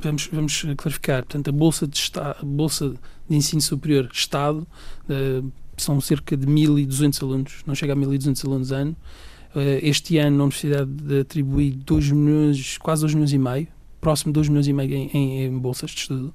vamos, 0.00 0.28
vamos 0.32 0.66
clarificar. 0.76 1.22
Portanto, 1.22 1.48
a 1.48 1.52
bolsa 1.52 1.86
de, 1.86 2.00
a 2.16 2.44
bolsa 2.44 2.94
de 3.28 3.36
ensino 3.36 3.60
superior 3.60 4.08
Estado 4.12 4.66
são 5.76 6.00
cerca 6.00 6.36
de 6.36 6.46
1.200 6.46 7.22
alunos, 7.22 7.54
não 7.66 7.74
chega 7.74 7.92
a 7.92 7.96
1.200 7.96 8.44
alunos 8.44 8.72
ano. 8.72 8.96
Este 9.82 10.18
ano, 10.18 10.40
a 10.40 10.44
Universidade 10.44 11.20
atribui 11.20 11.70
2 11.70 12.10
milhões, 12.10 12.78
quase 12.78 13.02
2 13.02 13.14
milhões 13.14 13.32
e 13.32 13.38
meio 13.38 13.77
próximo 14.00 14.32
de 14.32 14.34
2 14.34 14.48
milhões 14.48 14.68
e 14.68 14.72
meio 14.72 14.94
em, 14.94 15.10
em, 15.12 15.44
em, 15.44 15.58
bolsas 15.58 15.90
de 15.90 16.00
estudo. 16.00 16.32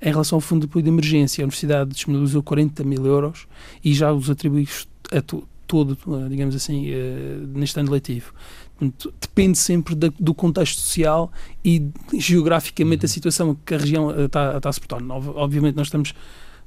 Em 0.00 0.10
relação 0.10 0.36
ao 0.36 0.40
fundo 0.40 0.60
de 0.60 0.66
apoio 0.66 0.82
de 0.82 0.88
emergência, 0.88 1.42
a 1.42 1.44
Universidade 1.44 1.90
disponibilizou 1.90 2.42
40 2.42 2.84
mil 2.84 3.04
euros 3.06 3.46
e 3.84 3.92
já 3.92 4.12
os 4.12 4.30
atribui 4.30 4.68
a 5.12 5.20
to, 5.20 5.46
todo, 5.66 5.96
digamos 6.28 6.54
assim, 6.54 6.90
uh, 6.90 7.46
neste 7.54 7.78
ano 7.78 7.92
letivo. 7.92 8.32
Portanto, 8.76 9.12
depende 9.20 9.58
sempre 9.58 9.94
da, 9.94 10.10
do 10.18 10.34
contexto 10.34 10.80
social 10.80 11.30
e 11.64 11.86
geograficamente 12.14 13.04
a 13.04 13.06
uhum. 13.06 13.12
situação 13.12 13.56
que 13.64 13.74
a 13.74 13.78
região 13.78 14.24
está, 14.24 14.56
está 14.56 14.68
a 14.68 14.72
se 14.72 14.80
portar. 14.80 15.00
Obviamente 15.36 15.76
nós 15.76 15.88
estamos 15.88 16.14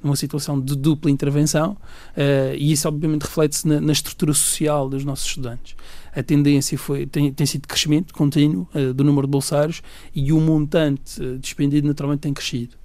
numa 0.04 0.14
situação 0.14 0.60
de 0.60 0.76
dupla 0.76 1.10
intervenção 1.10 1.72
uh, 1.72 2.54
e 2.56 2.70
isso 2.70 2.86
obviamente 2.86 3.22
reflete-se 3.22 3.66
na, 3.66 3.80
na, 3.80 3.92
estrutura 3.92 4.32
social 4.34 4.88
dos 4.88 5.04
nossos 5.04 5.26
estudantes. 5.26 5.74
A 6.14 6.22
tendência 6.22 6.78
foi, 6.78 7.06
tem, 7.06 7.32
tem 7.32 7.46
sido 7.46 7.66
crescimento 7.66 8.14
contínuo 8.14 8.68
uh, 8.74 8.94
do 8.94 9.02
número 9.02 9.26
de 9.26 9.30
bolsários 9.30 9.82
e 10.14 10.32
o 10.32 10.40
montante 10.40 11.20
uh, 11.22 11.38
despendido 11.38 11.88
naturalmente 11.88 12.20
tem 12.20 12.32
crescido. 12.32 12.76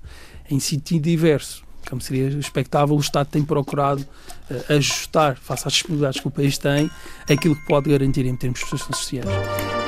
Em 0.50 0.60
sentido 0.60 1.04
diverso, 1.04 1.64
como 1.88 2.02
seria 2.02 2.28
expectável, 2.28 2.96
o 2.96 3.00
Estado 3.00 3.28
tem 3.28 3.44
procurado 3.44 4.02
uh, 4.02 4.74
ajustar, 4.74 5.38
face 5.38 5.68
às 5.68 5.74
disponibilidades 5.74 6.20
que 6.20 6.28
o 6.28 6.32
país 6.32 6.58
tem, 6.58 6.90
aquilo 7.30 7.56
que 7.56 7.66
pode 7.68 7.90
garantir 7.90 8.26
em 8.26 8.36
termos 8.36 8.60
de 8.60 8.66
prestações 8.66 8.98
sociais. 8.98 9.28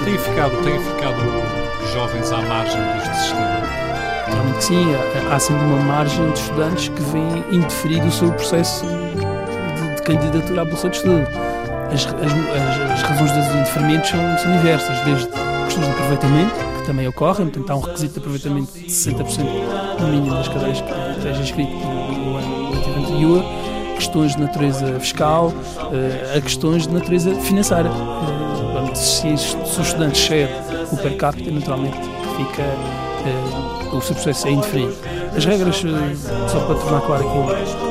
Tem 0.03 0.17
ficado, 0.17 0.63
tem 0.63 0.79
ficado 0.79 1.21
jovens 1.93 2.31
à 2.31 2.41
margem 2.41 2.81
deste 2.81 3.15
sistema? 3.23 3.81
Realmente 4.27 4.57
que 4.57 4.63
sim, 4.63 4.85
há, 4.93 5.35
há 5.35 5.39
sempre 5.39 5.63
uma 5.63 5.81
margem 5.83 6.31
de 6.31 6.39
estudantes 6.39 6.87
que 6.89 7.01
vêm 7.01 7.55
indeferido 7.57 8.07
o 8.07 8.11
seu 8.11 8.31
processo 8.31 8.85
de, 8.85 9.95
de 9.95 10.01
candidatura 10.03 10.61
à 10.61 10.65
Bolsa 10.65 10.89
de 10.89 10.97
Estudo. 10.97 11.27
As, 11.93 12.05
as, 12.05 12.91
as 12.91 13.01
razões 13.01 13.31
dos 13.31 13.55
indeferimentos 13.55 14.09
são, 14.09 14.37
são, 14.37 14.51
diversas, 14.53 14.99
desde 15.01 15.27
questões 15.27 15.85
de 15.85 15.91
aproveitamento, 15.91 16.53
que 16.79 16.85
também 16.85 17.07
ocorrem, 17.07 17.47
portanto 17.47 17.69
há 17.69 17.75
um 17.75 17.79
requisito 17.81 18.13
de 18.13 18.19
aproveitamento 18.19 18.71
de 18.73 18.85
60% 18.85 19.99
no 19.99 20.07
mínimo 20.07 20.35
das 20.35 20.47
cadeiras 20.47 20.81
que 20.81 20.91
esteja 21.17 21.41
inscrito 21.41 21.71
no 21.71 22.37
ano 22.37 22.71
anterior, 22.97 23.43
questões 23.95 24.35
de 24.35 24.41
natureza 24.41 24.99
fiscal, 24.99 25.47
uh, 25.47 26.37
a 26.37 26.41
questões 26.41 26.87
de 26.87 26.93
natureza 26.93 27.35
financeira. 27.35 27.89
Uh, 27.89 28.95
se, 28.95 29.37
se 29.37 29.55
o 29.55 29.81
estudante 29.81 30.19
excede 30.19 30.53
o 30.91 30.97
per 30.97 31.17
capita, 31.17 31.51
naturalmente 31.51 31.97
fica 32.37 32.63
uh, 32.63 33.95
o 33.95 34.01
seu 34.01 34.15
processo 34.15 34.47
é 34.47 34.51
indeferido. 34.51 34.95
As 35.35 35.45
regras, 35.45 35.83
só 36.49 36.59
para 36.61 36.75
tornar 36.75 37.01
claro 37.01 37.27
aqui 37.27 37.90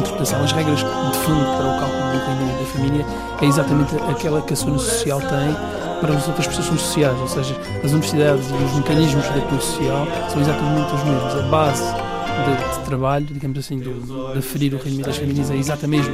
interpretação, 0.00 0.42
as 0.42 0.52
regras 0.52 0.78
de 0.78 1.18
fundo 1.18 1.44
para 1.56 1.76
o 1.76 1.80
cálculo 1.80 2.12
do 2.12 2.18
rendimento 2.26 2.58
da 2.58 2.66
família 2.66 3.06
é 3.40 3.44
exatamente 3.46 3.94
aquela 4.10 4.42
que 4.42 4.52
a 4.52 4.56
Segurança 4.56 4.90
Social 4.90 5.20
tem 5.20 5.56
para 6.00 6.14
as 6.14 6.28
outras 6.28 6.46
prestações 6.46 6.80
sociais, 6.80 7.18
ou 7.18 7.28
seja, 7.28 7.56
as 7.82 7.90
universidades 7.90 8.50
e 8.50 8.64
os 8.64 8.74
mecanismos 8.74 9.24
de 9.24 9.38
apoio 9.38 9.60
social 9.60 10.06
são 10.28 10.40
exatamente 10.40 10.94
os 10.94 11.04
mesmos. 11.04 11.34
A 11.34 11.42
base 11.48 11.84
de, 11.84 12.78
de, 12.78 12.84
trabalho, 12.84 13.26
digamos 13.26 13.58
assim, 13.58 13.78
do, 13.78 14.32
de 14.32 14.38
aferir 14.38 14.74
o 14.74 14.78
rendimento 14.78 15.06
das 15.06 15.16
famílias 15.16 15.50
é 15.50 15.56
exatamente 15.56 16.08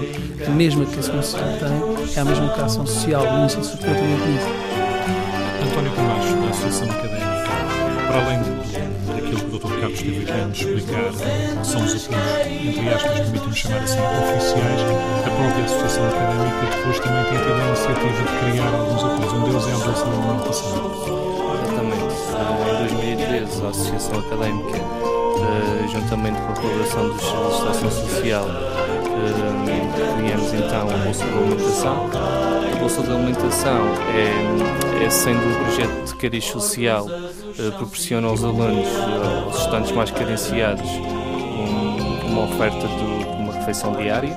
a 0.47 0.51
mesma 0.51 0.85
que 0.87 0.99
a 0.99 1.03
Segurança 1.03 1.33
Social 1.33 1.59
tem, 1.59 2.17
é 2.17 2.21
a 2.21 2.25
mesma 2.25 2.49
que 2.49 2.61
a 2.61 2.65
ação 2.65 2.87
social 2.87 3.39
no 3.39 3.45
ensino 3.45 3.65
superior 3.65 3.97
também 3.97 4.19
tem. 4.19 4.65
António 5.69 5.93
Camacho, 5.93 6.35
da 6.35 6.49
Associação 6.51 6.91
Académica, 6.91 7.45
para 8.07 8.25
além 8.25 8.43
Dr. 8.43 8.64
Carlos 9.85 10.01
esteve 10.01 10.33
aqui 10.33 10.61
explicar, 10.61 11.13
são 11.63 11.85
os 11.85 12.07
apoios, 12.07 12.79
entre 12.79 12.89
aspas, 12.89 13.13
permitem-me 13.13 13.55
chamar 13.55 13.83
assim, 13.83 13.99
oficiais, 14.01 14.81
a 15.19 15.31
própria 15.31 15.65
Associação 15.67 16.09
Académica 16.09 16.65
depois 16.75 16.99
também 17.01 17.25
tem 17.25 17.37
tido 17.37 17.53
a 17.53 17.67
iniciativa 17.67 18.23
de 18.23 18.33
criar 18.39 18.73
alguns 18.75 19.05
apoios. 19.05 19.33
Um 19.35 19.45
deles 19.45 19.67
é 19.67 19.73
a 19.73 19.79
Bolsa 19.85 20.05
da 20.05 20.11
Alimentação. 20.17 20.75
Exatamente. 21.67 22.15
Em 22.65 22.89
2013, 22.89 23.67
a 23.67 23.69
Associação 23.69 24.19
Académica, 24.21 24.79
eh, 24.79 25.89
juntamente 25.93 26.41
com 26.41 26.53
a 26.53 26.55
colaboração 26.55 27.09
dos 27.11 27.21
Serviços 27.21 27.61
de 27.61 27.69
Ação 27.69 27.91
Social, 27.91 28.47
eh, 28.49 30.17
criamos 30.17 30.55
então 30.55 30.89
a 30.89 30.97
Bolsa 30.97 31.25
da 31.27 31.37
Alimentação. 31.37 32.64
Bolsa 32.85 33.01
da 33.01 33.15
Alimentação 33.15 33.81
é, 34.15 35.07
é 35.07 35.09
sendo 35.09 35.39
um 35.39 35.65
projeto 35.65 36.05
de 36.05 36.15
cariz 36.17 36.45
social, 36.45 37.07
eh, 37.09 37.71
proporciona 37.79 38.29
aos 38.29 38.45
alunos, 38.45 38.87
aos 39.47 39.57
estudantes 39.57 39.91
mais 39.93 40.11
carenciados, 40.11 40.87
uma 42.27 42.43
oferta 42.43 42.87
de 42.87 43.41
uma 43.41 43.55
refeição 43.55 43.95
diária. 43.95 44.37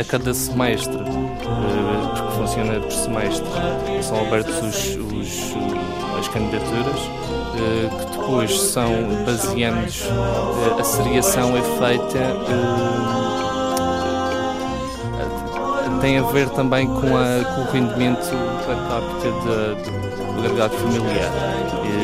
A 0.00 0.02
cada 0.02 0.32
semestre, 0.32 0.96
porque 0.96 2.38
funciona 2.38 2.80
por 2.80 2.92
semestre, 2.92 3.46
são 4.02 4.18
abertos 4.26 4.56
os, 4.56 4.96
os, 4.96 5.54
as 6.18 6.28
candidaturas 6.28 7.00
que 7.52 8.16
depois 8.16 8.58
são 8.58 8.90
baseados, 9.26 10.04
a 10.80 10.84
seriação 10.84 11.54
é 11.54 11.60
feita 11.60 12.18
tem 16.06 16.18
a 16.18 16.22
ver 16.22 16.48
também 16.50 16.86
com, 16.86 17.16
a, 17.16 17.44
com 17.52 17.62
o 17.62 17.64
rendimento 17.72 18.30
per 18.64 18.76
capita 18.86 19.32
do 19.82 20.38
agregado 20.38 20.76
familiar 20.76 21.32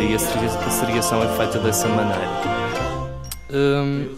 e 0.01 0.13
a, 0.13 0.67
a 0.67 0.71
seriação 0.71 1.23
é 1.23 1.29
feita 1.37 1.61
dessa 1.61 1.87
maneira. 1.87 2.29
Hum, 3.53 4.09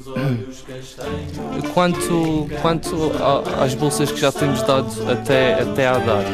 quanto 1.75 2.49
quanto 2.63 3.13
às 3.63 3.75
bolsas 3.75 4.11
que 4.11 4.19
já 4.19 4.33
temos 4.33 4.63
dado 4.63 4.89
até, 5.07 5.61
até 5.61 5.89
à 5.89 5.99
data, 5.99 6.25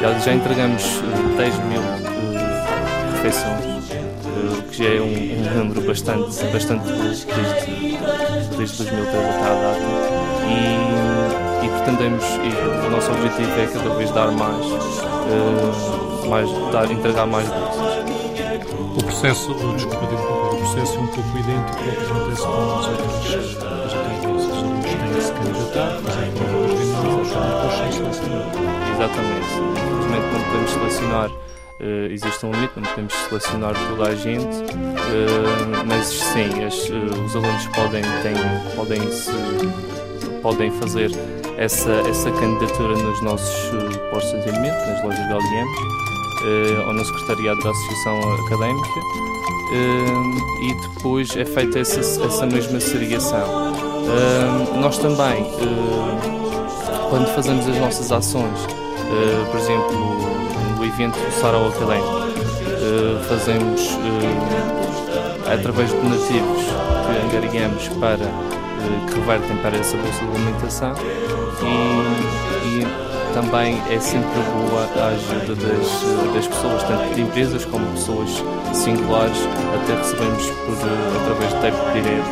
já, 0.00 0.18
já 0.18 0.34
entregamos 0.34 0.82
10 1.36 1.58
mil 1.66 1.80
uh, 1.80 3.12
refeições, 3.12 3.84
uh, 3.92 4.62
que 4.68 4.78
já 4.78 4.96
é 4.96 5.00
um, 5.00 5.04
um, 5.06 5.58
número 5.58 5.82
bastante, 5.82 6.44
bastante 6.46 6.90
desde, 6.90 7.26
desde 8.56 8.78
2013 8.78 8.90
até 9.00 9.46
à 9.46 9.54
data. 9.54 10.10
E, 10.48 10.96
e 10.96 10.99
pretendemos, 11.90 12.24
e 12.24 12.86
o 12.86 12.90
nosso 12.90 13.10
objetivo 13.10 13.60
é 13.60 13.66
cada 13.66 13.94
vez 13.96 14.10
dar 14.12 14.30
mais, 14.30 14.66
uh, 14.66 16.28
mais 16.28 16.48
dar, 16.72 16.90
entregar 16.90 17.26
mais 17.26 17.48
bolsas. 17.48 18.00
O 18.96 19.04
processo, 19.04 19.54
desculpa 19.74 20.06
de 20.06 20.14
o 20.14 20.56
processo 20.56 20.96
é 20.96 21.00
um 21.00 21.06
pouco 21.08 21.38
idêntico 21.38 21.78
ao 21.78 21.84
que 21.84 22.04
acontece 22.04 22.42
com 22.42 22.78
as 22.78 22.86
outras, 22.86 23.24
as 23.26 23.94
outras 23.94 24.18
bolsas. 24.24 24.56
Os 24.56 24.82
têm 24.82 25.14
que 25.14 25.20
se 25.20 25.32
candidatar, 25.32 26.00
fazem 26.04 26.32
prova 26.32 26.68
dos 26.68 26.78
rendimentos 26.80 27.30
e 27.30 27.44
depois 27.50 27.74
são 27.74 28.12
selecionados. 28.12 28.60
Exatamente. 28.94 29.50
Infelizmente 29.80 30.26
não 30.32 30.42
podemos 30.42 30.70
selecionar, 30.70 31.30
uh, 31.30 32.12
existe 32.12 32.46
um 32.46 32.52
limite, 32.52 32.72
não 32.76 32.82
podemos 32.84 33.14
selecionar 33.14 33.74
toda 33.88 34.10
a 34.10 34.14
gente, 34.14 34.56
uh, 34.56 35.86
mas 35.86 36.06
sim, 36.06 36.64
as, 36.64 36.88
uh, 36.88 37.24
os 37.24 37.34
alunos 37.34 37.66
podem, 37.68 38.02
têm, 38.22 38.34
podem, 38.76 39.10
se, 39.10 39.32
podem 40.42 40.70
fazer 40.72 41.10
essa, 41.56 41.90
essa 42.08 42.30
candidatura 42.30 42.96
nos 42.96 43.20
nossos 43.22 43.70
postos 44.10 44.32
de 44.32 44.48
atendimento, 44.48 44.76
nas 44.86 45.02
lojas 45.02 45.26
de 45.26 45.34
uh, 46.44 46.86
ou 46.86 46.94
no 46.94 47.04
secretariado 47.04 47.60
da 47.62 47.70
Associação 47.70 48.34
Académica 48.46 49.00
uh, 49.70 50.62
e 50.62 50.74
depois 50.74 51.36
é 51.36 51.44
feita 51.44 51.78
essa, 51.78 52.00
essa 52.00 52.46
mesma 52.46 52.80
seriação. 52.80 53.72
Uh, 53.72 54.80
nós 54.80 54.98
também, 54.98 55.44
quando 57.10 57.26
fazemos 57.34 57.68
as 57.68 57.76
nossas 57.78 58.10
ações, 58.10 58.58
por 59.50 59.60
exemplo, 59.60 60.76
no 60.76 60.84
evento 60.84 61.18
do 61.18 61.32
Sarau 61.40 61.68
Académico, 61.68 62.20
fazemos 63.28 63.98
através 65.52 65.90
de 65.90 65.96
donativos 65.96 66.62
que 66.62 67.36
angariamos 67.36 67.88
para 68.00 68.49
que 69.06 69.14
revertem 69.14 69.56
para 69.58 69.76
essa 69.76 69.96
bolsa 69.96 70.24
de 70.24 70.30
alimentação 70.30 70.94
e, 71.62 72.80
e 72.80 73.10
também 73.34 73.80
é 73.90 74.00
sempre 74.00 74.40
boa 74.52 74.88
a 74.96 75.08
ajuda 75.08 75.54
das, 75.54 76.34
das 76.34 76.46
pessoas, 76.48 76.82
tanto 76.84 77.14
de 77.14 77.22
empresas 77.22 77.64
como 77.64 77.86
pessoas 77.92 78.30
singulares, 78.72 79.38
até 79.82 79.96
recebemos 79.96 80.46
por, 80.46 80.76
através 81.22 81.54
de 81.54 81.60
débito 81.60 81.92
direto, 81.92 82.28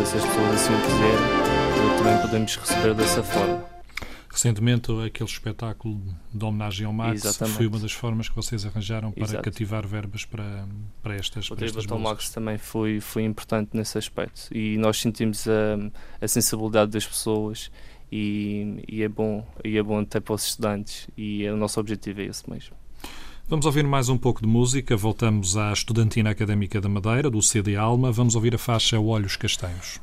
eh, 0.00 0.04
se 0.04 0.16
as 0.16 0.24
pessoas 0.24 0.54
assim 0.54 0.74
o 0.74 0.80
quiserem, 0.80 1.14
eh, 1.14 1.96
também 1.98 2.18
podemos 2.18 2.56
receber 2.56 2.94
dessa 2.94 3.22
forma. 3.22 3.75
Recentemente, 4.36 4.92
aquele 5.02 5.30
espetáculo 5.30 5.98
de 6.30 6.44
homenagem 6.44 6.84
ao 6.84 6.92
Max 6.92 7.24
Exatamente. 7.24 7.56
foi 7.56 7.66
uma 7.68 7.78
das 7.78 7.92
formas 7.92 8.28
que 8.28 8.36
vocês 8.36 8.66
arranjaram 8.66 9.10
para 9.10 9.24
Exato. 9.24 9.42
cativar 9.42 9.86
verbas 9.86 10.26
para, 10.26 10.68
para 11.02 11.14
estas 11.14 11.50
O 11.50 11.56
tributo 11.56 11.94
ao 11.94 11.98
Max 11.98 12.28
também 12.28 12.58
foi, 12.58 13.00
foi 13.00 13.24
importante 13.24 13.70
nesse 13.72 13.96
aspecto 13.96 14.54
e 14.54 14.76
nós 14.76 15.00
sentimos 15.00 15.48
a, 15.48 15.78
a 16.20 16.28
sensibilidade 16.28 16.90
das 16.90 17.06
pessoas 17.06 17.70
e, 18.12 18.84
e, 18.86 19.02
é 19.02 19.08
bom 19.08 19.42
e 19.64 19.78
é 19.78 19.82
bom 19.82 20.00
até 20.00 20.20
para 20.20 20.34
os 20.34 20.44
estudantes 20.44 21.08
e 21.16 21.46
é, 21.46 21.50
o 21.50 21.56
nosso 21.56 21.80
objetivo 21.80 22.20
é 22.20 22.26
esse 22.26 22.48
mesmo. 22.50 22.76
Vamos 23.48 23.64
ouvir 23.64 23.84
mais 23.84 24.10
um 24.10 24.18
pouco 24.18 24.42
de 24.42 24.48
música. 24.48 24.94
Voltamos 24.98 25.56
à 25.56 25.72
Estudantina 25.72 26.28
Académica 26.28 26.78
da 26.78 26.90
Madeira, 26.90 27.30
do 27.30 27.40
CD 27.40 27.74
Alma. 27.74 28.12
Vamos 28.12 28.34
ouvir 28.34 28.54
a 28.54 28.58
faixa 28.58 29.00
Olhos 29.00 29.34
Castanhos. 29.34 29.98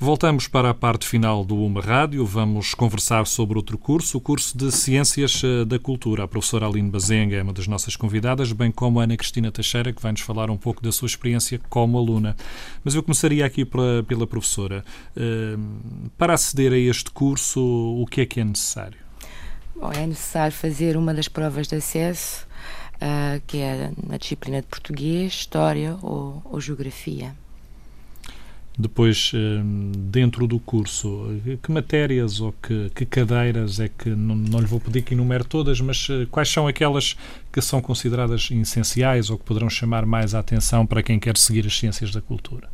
Voltamos 0.00 0.46
para 0.46 0.70
a 0.70 0.74
parte 0.74 1.08
final 1.08 1.44
do 1.44 1.56
Uma 1.56 1.80
Rádio. 1.80 2.24
Vamos 2.24 2.72
conversar 2.72 3.26
sobre 3.26 3.58
outro 3.58 3.76
curso, 3.76 4.18
o 4.18 4.20
curso 4.20 4.56
de 4.56 4.70
Ciências 4.70 5.42
eh, 5.44 5.64
da 5.64 5.76
Cultura. 5.76 6.22
A 6.22 6.28
professora 6.28 6.68
Aline 6.68 6.88
Bazenga 6.88 7.34
é 7.34 7.42
uma 7.42 7.52
das 7.52 7.66
nossas 7.66 7.96
convidadas, 7.96 8.52
bem 8.52 8.70
como 8.70 9.00
a 9.00 9.02
Ana 9.02 9.16
Cristina 9.16 9.50
Teixeira, 9.50 9.92
que 9.92 10.00
vai 10.00 10.12
nos 10.12 10.20
falar 10.20 10.50
um 10.50 10.56
pouco 10.56 10.80
da 10.80 10.92
sua 10.92 11.06
experiência 11.06 11.60
como 11.68 11.98
aluna. 11.98 12.36
Mas 12.84 12.94
eu 12.94 13.02
começaria 13.02 13.44
aqui 13.44 13.64
pela, 13.64 14.04
pela 14.04 14.24
professora. 14.24 14.84
Eh, 15.16 15.56
para 16.16 16.34
aceder 16.34 16.72
a 16.72 16.78
este 16.78 17.10
curso, 17.10 17.60
o 17.60 18.06
que 18.06 18.20
é 18.20 18.26
que 18.26 18.38
é 18.38 18.44
necessário? 18.44 18.98
Bom, 19.74 19.90
é 19.90 20.06
necessário 20.06 20.54
fazer 20.54 20.96
uma 20.96 21.12
das 21.12 21.26
provas 21.26 21.66
de 21.66 21.74
acesso, 21.74 22.46
uh, 22.94 23.42
que 23.48 23.58
é 23.58 23.90
na 24.06 24.16
disciplina 24.16 24.60
de 24.60 24.68
português, 24.68 25.32
história 25.32 25.96
ou, 26.02 26.40
ou 26.44 26.60
geografia. 26.60 27.34
Depois, 28.80 29.32
hum, 29.34 29.90
dentro 29.96 30.46
do 30.46 30.60
curso, 30.60 31.26
que 31.60 31.72
matérias 31.72 32.40
ou 32.40 32.54
que, 32.62 32.88
que 32.94 33.04
cadeiras 33.04 33.80
é 33.80 33.88
que, 33.88 34.10
não, 34.10 34.36
não 34.36 34.60
lhe 34.60 34.66
vou 34.66 34.78
pedir 34.78 35.02
que 35.02 35.14
enumere 35.14 35.42
todas, 35.42 35.80
mas 35.80 36.06
eh, 36.08 36.26
quais 36.30 36.48
são 36.48 36.68
aquelas 36.68 37.16
que 37.52 37.60
são 37.60 37.80
consideradas 37.80 38.48
essenciais 38.52 39.30
ou 39.30 39.38
que 39.38 39.44
poderão 39.44 39.68
chamar 39.68 40.06
mais 40.06 40.32
a 40.32 40.38
atenção 40.38 40.86
para 40.86 41.02
quem 41.02 41.18
quer 41.18 41.36
seguir 41.36 41.66
as 41.66 41.76
ciências 41.76 42.12
da 42.12 42.20
cultura? 42.20 42.68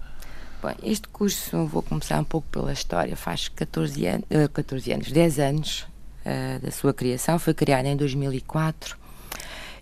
Bom, 0.61 0.75
este 0.83 1.09
curso, 1.09 1.65
vou 1.67 1.83
começar 1.83 2.21
um 2.21 2.25
pouco 2.25 2.47
pela 2.51 2.73
história, 2.73 3.17
faz 3.17 3.49
14 3.49 4.07
anos, 4.07 4.25
14 4.53 4.93
anos 4.93 5.11
10 5.11 5.39
anos 5.39 5.81
uh, 5.81 6.63
da 6.63 6.71
sua 6.71 6.93
criação, 6.93 7.39
foi 7.39 7.55
criado 7.55 7.87
em 7.87 7.97
2004 7.97 8.97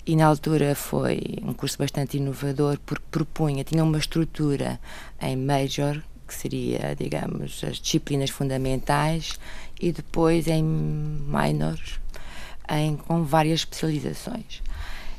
e 0.05 0.17
na 0.17 0.27
altura 0.27 0.75
foi 0.75 1.39
um 1.43 1.53
curso 1.53 1.79
bastante 1.79 2.17
inovador 2.17 2.79
porque 2.85 3.05
propunha, 3.11 3.63
tinha 3.63 3.85
uma 3.85 3.99
estrutura 3.99 4.81
em 5.21 5.37
major, 5.37 6.03
que 6.33 6.41
seria, 6.41 6.97
digamos, 6.99 7.63
as 7.63 7.77
disciplinas 7.77 8.31
fundamentais, 8.31 9.39
e 9.81 9.93
depois 9.93 10.47
em 10.47 10.63
minors, 10.63 12.01
em, 12.71 12.97
com 12.97 13.23
várias 13.23 13.61
especializações. 13.61 14.63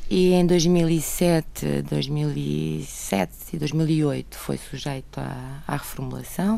E 0.09 0.33
em 0.33 0.45
2007, 0.45 1.83
2007 1.83 3.31
e 3.53 3.57
2008 3.57 4.37
foi 4.37 4.57
sujeito 4.57 5.19
à, 5.19 5.63
à 5.67 5.73
reformulação 5.73 6.57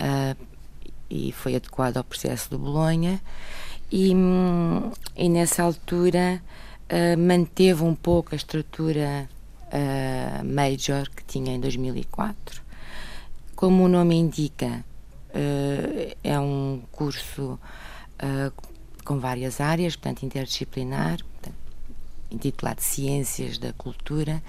uh, 0.00 0.46
e 1.08 1.32
foi 1.32 1.54
adequado 1.54 1.98
ao 1.98 2.04
processo 2.04 2.50
de 2.50 2.56
Bolonha. 2.56 3.20
E, 3.90 4.12
e 5.16 5.28
nessa 5.28 5.62
altura 5.62 6.42
uh, 6.90 7.18
manteve 7.18 7.84
um 7.84 7.94
pouco 7.94 8.34
a 8.34 8.36
estrutura 8.36 9.28
uh, 9.68 10.44
major 10.44 11.08
que 11.10 11.24
tinha 11.24 11.54
em 11.54 11.60
2004 11.60 12.65
como 13.56 13.84
o 13.84 13.88
nome 13.88 14.14
indica, 14.14 14.84
uh, 15.30 16.16
é 16.22 16.38
um 16.38 16.82
curso 16.92 17.58
uh, 18.22 18.62
com 19.02 19.18
várias 19.18 19.62
áreas, 19.62 19.96
portanto, 19.96 20.24
interdisciplinar, 20.24 21.18
intitulado 22.30 22.82
Ciências 22.82 23.56
da 23.56 23.72
Cultura, 23.72 24.42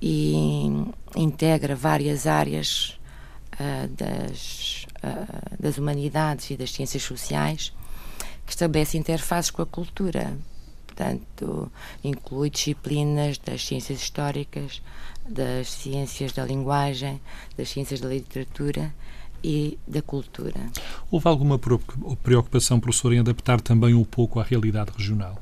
e 0.00 0.64
integra 1.16 1.74
várias 1.74 2.26
áreas 2.26 2.98
uh, 3.54 3.88
das, 3.88 4.86
das 5.58 5.76
humanidades 5.76 6.50
e 6.50 6.56
das 6.56 6.70
ciências 6.70 7.02
sociais 7.02 7.72
que 8.44 8.52
estabelece 8.52 8.96
interfaces 8.96 9.50
com 9.50 9.62
a 9.62 9.66
cultura. 9.66 10.36
Portanto, 10.86 11.70
inclui 12.04 12.48
disciplinas 12.48 13.38
das 13.38 13.66
ciências 13.66 14.00
históricas, 14.00 14.80
das 15.28 15.70
ciências 15.70 16.32
da 16.32 16.44
linguagem, 16.44 17.20
das 17.56 17.68
ciências 17.68 18.00
da 18.00 18.08
literatura 18.08 18.92
e 19.42 19.78
da 19.86 20.02
cultura. 20.02 20.60
Houve 21.10 21.28
alguma 21.28 21.58
preocupação, 22.22 22.80
professor, 22.80 23.12
em 23.12 23.20
adaptar 23.20 23.60
também 23.60 23.94
um 23.94 24.04
pouco 24.04 24.40
à 24.40 24.42
realidade 24.42 24.90
regional? 24.96 25.40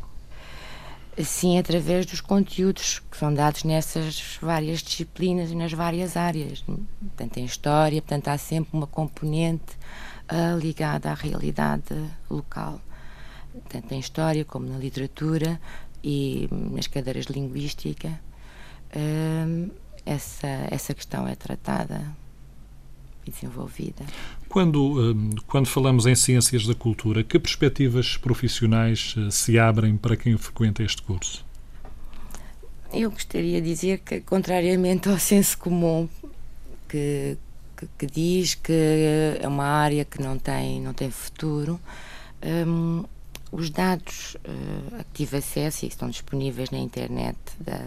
Sim, 1.22 1.58
através 1.58 2.06
dos 2.06 2.20
conteúdos 2.20 3.00
que 3.10 3.16
são 3.16 3.32
dados 3.32 3.62
nessas 3.62 4.36
várias 4.42 4.82
disciplinas 4.82 5.50
e 5.50 5.54
nas 5.54 5.72
várias 5.72 6.16
áreas. 6.16 6.64
Portanto, 7.00 7.38
em 7.38 7.44
história, 7.44 8.02
portanto, 8.02 8.28
há 8.28 8.36
sempre 8.36 8.70
uma 8.76 8.86
componente 8.86 9.76
uh, 10.28 10.58
ligada 10.58 11.10
à 11.10 11.14
realidade 11.14 11.94
local. 12.28 12.80
Tanto 13.68 13.94
em 13.94 14.00
história 14.00 14.44
como 14.44 14.68
na 14.68 14.76
literatura 14.76 15.60
e 16.02 16.48
nas 16.50 16.88
cadeiras 16.88 17.26
de 17.26 17.32
linguística 17.32 18.20
essa, 20.04 20.46
essa 20.70 20.94
questão 20.94 21.26
é 21.26 21.34
tratada 21.34 22.14
e 23.26 23.30
desenvolvida. 23.30 24.04
Quando, 24.48 25.16
quando 25.46 25.66
falamos 25.66 26.06
em 26.06 26.14
ciências 26.14 26.66
da 26.66 26.74
cultura, 26.74 27.24
que 27.24 27.38
perspectivas 27.38 28.16
profissionais 28.16 29.14
eh, 29.16 29.30
se 29.30 29.58
abrem 29.58 29.96
para 29.96 30.16
quem 30.16 30.36
frequenta 30.36 30.82
este 30.82 31.02
curso? 31.02 31.44
Eu 32.92 33.10
gostaria 33.10 33.60
de 33.60 33.68
dizer 33.68 33.98
que, 33.98 34.20
contrariamente 34.20 35.08
ao 35.08 35.18
senso 35.18 35.58
comum 35.58 36.08
que, 36.88 37.36
que, 37.76 37.88
que 37.98 38.06
diz 38.06 38.54
que 38.54 39.38
é 39.40 39.48
uma 39.48 39.64
área 39.64 40.04
que 40.04 40.22
não 40.22 40.38
tem, 40.38 40.80
não 40.80 40.92
tem 40.92 41.10
futuro, 41.10 41.80
um, 42.44 43.04
os 43.50 43.70
dados 43.70 44.36
uh, 44.36 45.00
a 45.00 45.04
que 45.04 45.12
tive 45.14 45.38
acesso 45.38 45.84
e 45.84 45.88
que 45.88 45.94
estão 45.94 46.08
disponíveis 46.08 46.70
na 46.70 46.78
internet 46.78 47.36
da, 47.58 47.80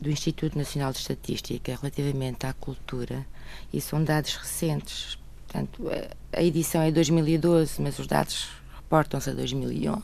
do 0.00 0.10
Instituto 0.10 0.56
Nacional 0.56 0.92
de 0.92 0.98
Estatística 0.98 1.76
relativamente 1.80 2.46
à 2.46 2.52
cultura 2.52 3.26
e 3.72 3.80
são 3.80 4.02
dados 4.02 4.36
recentes. 4.36 5.18
Portanto, 5.46 5.90
a 6.32 6.42
edição 6.42 6.80
é 6.82 6.90
2012, 6.90 7.82
mas 7.82 7.98
os 7.98 8.06
dados 8.06 8.48
reportam-se 8.76 9.30
a 9.30 9.32
2011. 9.32 10.00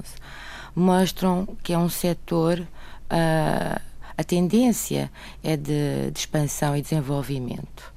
Mostram 0.75 1.47
que 1.63 1.73
é 1.73 1.79
um 1.79 1.89
setor, 1.89 2.61
uh, 2.61 3.81
a 4.19 4.25
tendência 4.25 5.11
é 5.43 5.57
de, 5.57 6.11
de 6.11 6.19
expansão 6.19 6.77
e 6.77 6.83
desenvolvimento. 6.83 7.93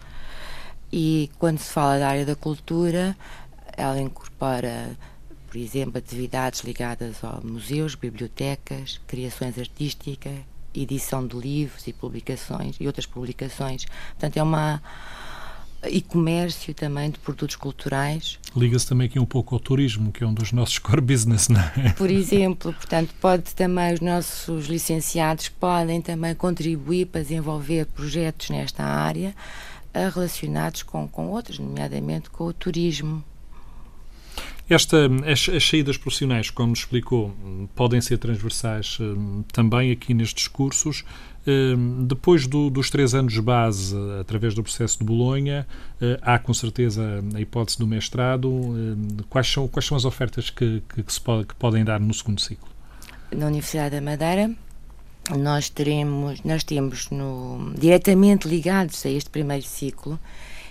E 0.91 1.29
quando 1.37 1.59
se 1.59 1.71
fala 1.71 1.99
da 1.99 2.07
área 2.07 2.25
da 2.25 2.35
cultura, 2.35 3.15
ela 3.75 3.99
incorpora 3.99 4.97
por 5.49 5.57
exemplo, 5.57 5.97
atividades 5.97 6.61
ligadas 6.61 7.23
a 7.23 7.41
museus, 7.43 7.95
bibliotecas, 7.95 9.01
criações 9.07 9.57
artísticas, 9.57 10.35
edição 10.73 11.25
de 11.25 11.35
livros 11.35 11.87
e 11.87 11.93
publicações 11.93 12.75
e 12.79 12.87
outras 12.87 13.05
publicações. 13.05 13.85
Portanto, 13.85 14.37
é 14.37 14.43
uma 14.43 14.81
e 15.87 16.01
comércio 16.01 16.73
também 16.73 17.09
de 17.09 17.17
produtos 17.19 17.55
culturais. 17.55 18.37
Liga-se 18.55 18.87
também 18.87 19.07
aqui 19.07 19.19
um 19.19 19.25
pouco 19.25 19.55
ao 19.55 19.59
turismo, 19.59 20.11
que 20.11 20.23
é 20.23 20.27
um 20.27 20.33
dos 20.33 20.51
nossos 20.51 20.77
core 20.79 21.01
business, 21.01 21.47
não 21.47 21.61
é? 21.61 21.93
Por 21.93 22.09
exemplo, 22.09 22.73
portanto, 22.73 23.13
pode 23.21 23.55
também 23.55 23.93
os 23.93 24.01
nossos 24.01 24.67
licenciados 24.67 25.47
podem 25.49 26.01
também 26.01 26.35
contribuir 26.35 27.05
para 27.05 27.21
desenvolver 27.21 27.85
projetos 27.85 28.49
nesta 28.49 28.83
área 28.83 29.33
eh, 29.93 30.09
relacionados 30.09 30.83
com, 30.83 31.07
com 31.07 31.27
outros, 31.27 31.59
nomeadamente 31.59 32.29
com 32.29 32.45
o 32.45 32.53
turismo. 32.53 33.23
Esta, 34.69 35.09
as, 35.25 35.49
as, 35.49 35.67
saídas 35.67 35.97
profissionais, 35.97 36.51
como 36.51 36.69
nos 36.69 36.79
explicou, 36.79 37.33
podem 37.75 37.99
ser 37.99 38.19
transversais 38.19 38.99
hum, 39.01 39.43
também 39.51 39.91
aqui 39.91 40.13
nestes 40.13 40.47
cursos. 40.47 41.03
Hum, 41.47 42.05
depois 42.05 42.45
do, 42.45 42.69
dos 42.69 42.91
três 42.91 43.15
anos 43.15 43.35
base, 43.39 43.95
através 44.21 44.53
do 44.53 44.61
processo 44.61 44.99
de 44.99 45.03
Bolonha, 45.03 45.65
hum, 45.99 46.15
há 46.21 46.37
com 46.37 46.53
certeza 46.53 47.23
a 47.33 47.41
hipótese 47.41 47.79
do 47.79 47.87
mestrado. 47.87 48.51
Quais 49.27 49.51
são, 49.51 49.67
quais 49.67 49.87
são 49.87 49.97
as 49.97 50.05
ofertas 50.05 50.51
que, 50.51 50.83
que, 50.93 51.01
que 51.01 51.13
se 51.13 51.19
pode, 51.19 51.47
que 51.47 51.55
podem 51.55 51.83
dar 51.83 51.99
no 51.99 52.13
segundo 52.13 52.39
ciclo? 52.39 52.69
Na 53.35 53.47
Universidade 53.47 53.95
da 53.95 54.01
Madeira, 54.01 54.51
nós 55.35 55.67
teremos, 55.67 56.43
nós 56.43 56.63
temos 56.63 57.09
no, 57.09 57.73
diretamente 57.75 58.47
ligados 58.47 59.03
a 59.03 59.09
este 59.09 59.31
primeiro 59.31 59.65
ciclo 59.65 60.19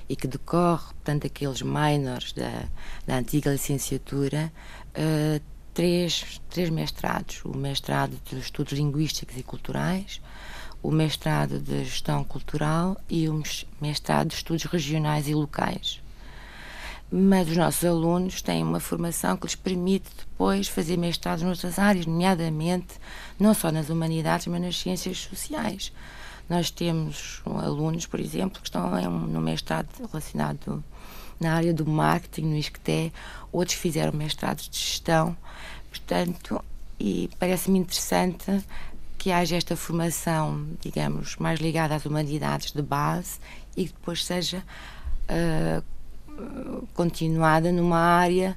e 0.09 0.17
que 0.17 0.27
decorre, 0.27 0.87
portanto, 0.95 1.27
aqueles 1.27 1.63
minors 1.63 2.33
da, 2.33 2.65
da 3.07 3.17
antiga 3.17 3.51
licenciatura, 3.51 4.53
uh, 4.91 5.41
três, 5.75 6.41
três 6.49 6.71
mestrados: 6.71 7.45
o 7.45 7.57
mestrado 7.57 8.19
de 8.25 8.39
Estudos 8.39 8.73
Linguísticos 8.73 9.37
e 9.37 9.43
Culturais, 9.43 10.21
o 10.83 10.91
mestrado 10.91 11.59
de 11.59 11.85
Gestão 11.85 12.25
Cultural 12.25 12.97
e 13.09 13.29
o 13.29 13.43
mestrado 13.81 14.29
de 14.29 14.35
Estudos 14.35 14.65
Regionais 14.65 15.29
e 15.29 15.35
Locais. 15.35 16.01
Mas 17.11 17.49
os 17.49 17.57
nossos 17.57 17.85
alunos 17.85 18.43
têm 18.43 18.63
uma 18.63 18.81
formação 18.81 19.37
que 19.37 19.47
lhes 19.47 19.55
permite 19.55 20.11
depois 20.19 20.69
fazer 20.69 20.99
mestrados 20.99 21.43
noutras 21.43 21.79
áreas, 21.79 22.05
nomeadamente 22.05 22.97
não 23.39 23.55
só 23.55 23.73
nas 23.73 23.89
humanidades, 23.89 24.47
mas 24.47 24.61
nas 24.61 24.77
ciências 24.79 25.19
sociais. 25.19 25.91
Nós 26.49 26.71
temos 26.71 27.43
alunos, 27.45 28.07
por 28.07 28.21
exemplo, 28.21 28.61
que 28.61 28.69
estão 28.69 28.91
no 29.11 29.41
mestrado 29.41 29.89
relacionado 29.99 30.83
na 31.39 31.55
área 31.55 31.73
do 31.73 31.87
marketing, 31.87 32.47
no 32.47 32.57
ISCTE, 32.57 33.13
outros 33.53 33.77
fizeram 33.77 34.13
mestrados 34.13 34.69
de 34.69 34.79
gestão, 34.79 35.37
portanto, 35.89 36.65
e 36.99 37.31
parece-me 37.39 37.79
interessante 37.79 38.65
que 39.17 39.31
haja 39.31 39.57
esta 39.57 39.77
formação, 39.77 40.67
digamos, 40.81 41.37
mais 41.37 41.61
ligada 41.61 41.95
às 41.95 42.05
humanidades 42.07 42.73
de 42.73 42.83
base 42.83 43.39
e 43.77 43.87
que 43.87 43.93
depois 43.93 44.25
seja 44.25 44.65
uh, 45.29 45.83
continuada 46.95 47.71
numa 47.73 47.99
área 47.99 48.57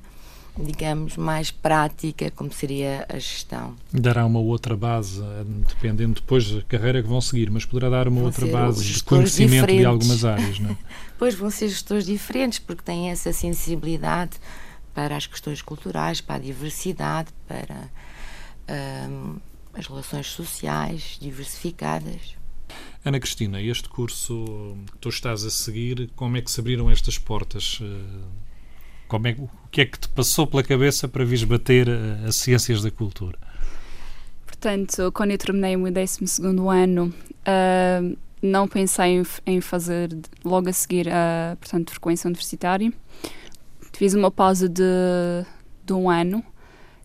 digamos, 0.57 1.15
mais 1.15 1.49
prática, 1.49 2.29
como 2.31 2.51
seria 2.51 3.05
a 3.07 3.17
gestão. 3.17 3.75
Dará 3.91 4.25
uma 4.25 4.39
outra 4.39 4.75
base, 4.75 5.21
dependendo 5.67 6.15
depois 6.15 6.51
da 6.51 6.61
carreira 6.63 7.01
que 7.01 7.07
vão 7.07 7.21
seguir, 7.21 7.49
mas 7.49 7.65
poderá 7.65 7.89
dar 7.89 8.07
uma 8.07 8.17
vão 8.17 8.25
outra 8.25 8.45
base 8.47 8.83
de 8.83 9.03
conhecimento 9.03 9.51
diferentes. 9.51 9.79
de 9.79 9.85
algumas 9.85 10.25
áreas, 10.25 10.59
não 10.59 10.71
é? 10.71 10.77
pois 11.17 11.35
vão 11.35 11.49
ser 11.49 11.69
gestores 11.69 12.05
diferentes, 12.05 12.59
porque 12.59 12.83
têm 12.83 13.09
essa 13.09 13.31
sensibilidade 13.31 14.37
para 14.93 15.15
as 15.15 15.25
questões 15.25 15.61
culturais, 15.61 16.19
para 16.19 16.35
a 16.35 16.39
diversidade, 16.39 17.29
para 17.47 17.89
um, 19.09 19.37
as 19.73 19.87
relações 19.87 20.27
sociais 20.27 21.17
diversificadas. 21.19 22.35
Ana 23.03 23.19
Cristina, 23.19 23.61
este 23.61 23.89
curso 23.89 24.77
que 24.91 24.97
tu 24.99 25.09
estás 25.09 25.43
a 25.43 25.49
seguir, 25.49 26.09
como 26.15 26.37
é 26.37 26.41
que 26.41 26.51
se 26.51 26.59
abriram 26.59 26.91
estas 26.91 27.17
portas? 27.17 27.79
Como 29.11 29.27
é, 29.27 29.31
o 29.31 29.49
que 29.69 29.81
é 29.81 29.85
que 29.85 29.99
te 29.99 30.07
passou 30.07 30.47
pela 30.47 30.63
cabeça 30.63 31.05
para 31.05 31.25
vires 31.25 31.43
bater 31.43 31.89
as 32.25 32.37
ciências 32.37 32.81
da 32.81 32.89
cultura? 32.89 33.37
Portanto, 34.45 35.11
quando 35.11 35.31
eu 35.31 35.37
terminei 35.37 35.75
o 35.75 35.79
meu 35.79 35.91
12 35.91 36.23
ano, 36.71 37.13
uh, 37.45 38.17
não 38.41 38.69
pensei 38.69 39.17
em, 39.17 39.23
em, 39.45 39.59
fazer 39.59 40.17
logo 40.45 40.69
a 40.69 40.71
seguir 40.71 41.09
a 41.09 41.57
portanto, 41.59 41.91
frequência 41.91 42.25
universitária. 42.29 42.89
Fiz 43.91 44.13
uma 44.13 44.31
pausa 44.31 44.69
de, 44.69 44.81
de 45.85 45.91
um 45.91 46.09
ano. 46.09 46.41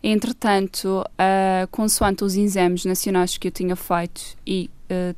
Entretanto, 0.01 1.01
uh, 1.01 1.67
consoante 1.73 2.23
os 2.23 2.37
exames 2.37 2.85
nacionais 2.85 3.37
que 3.37 3.49
eu 3.49 3.53
tinha 3.53 3.75
feito 3.75 4.37
e 4.47 4.71
uh, 4.93 5.17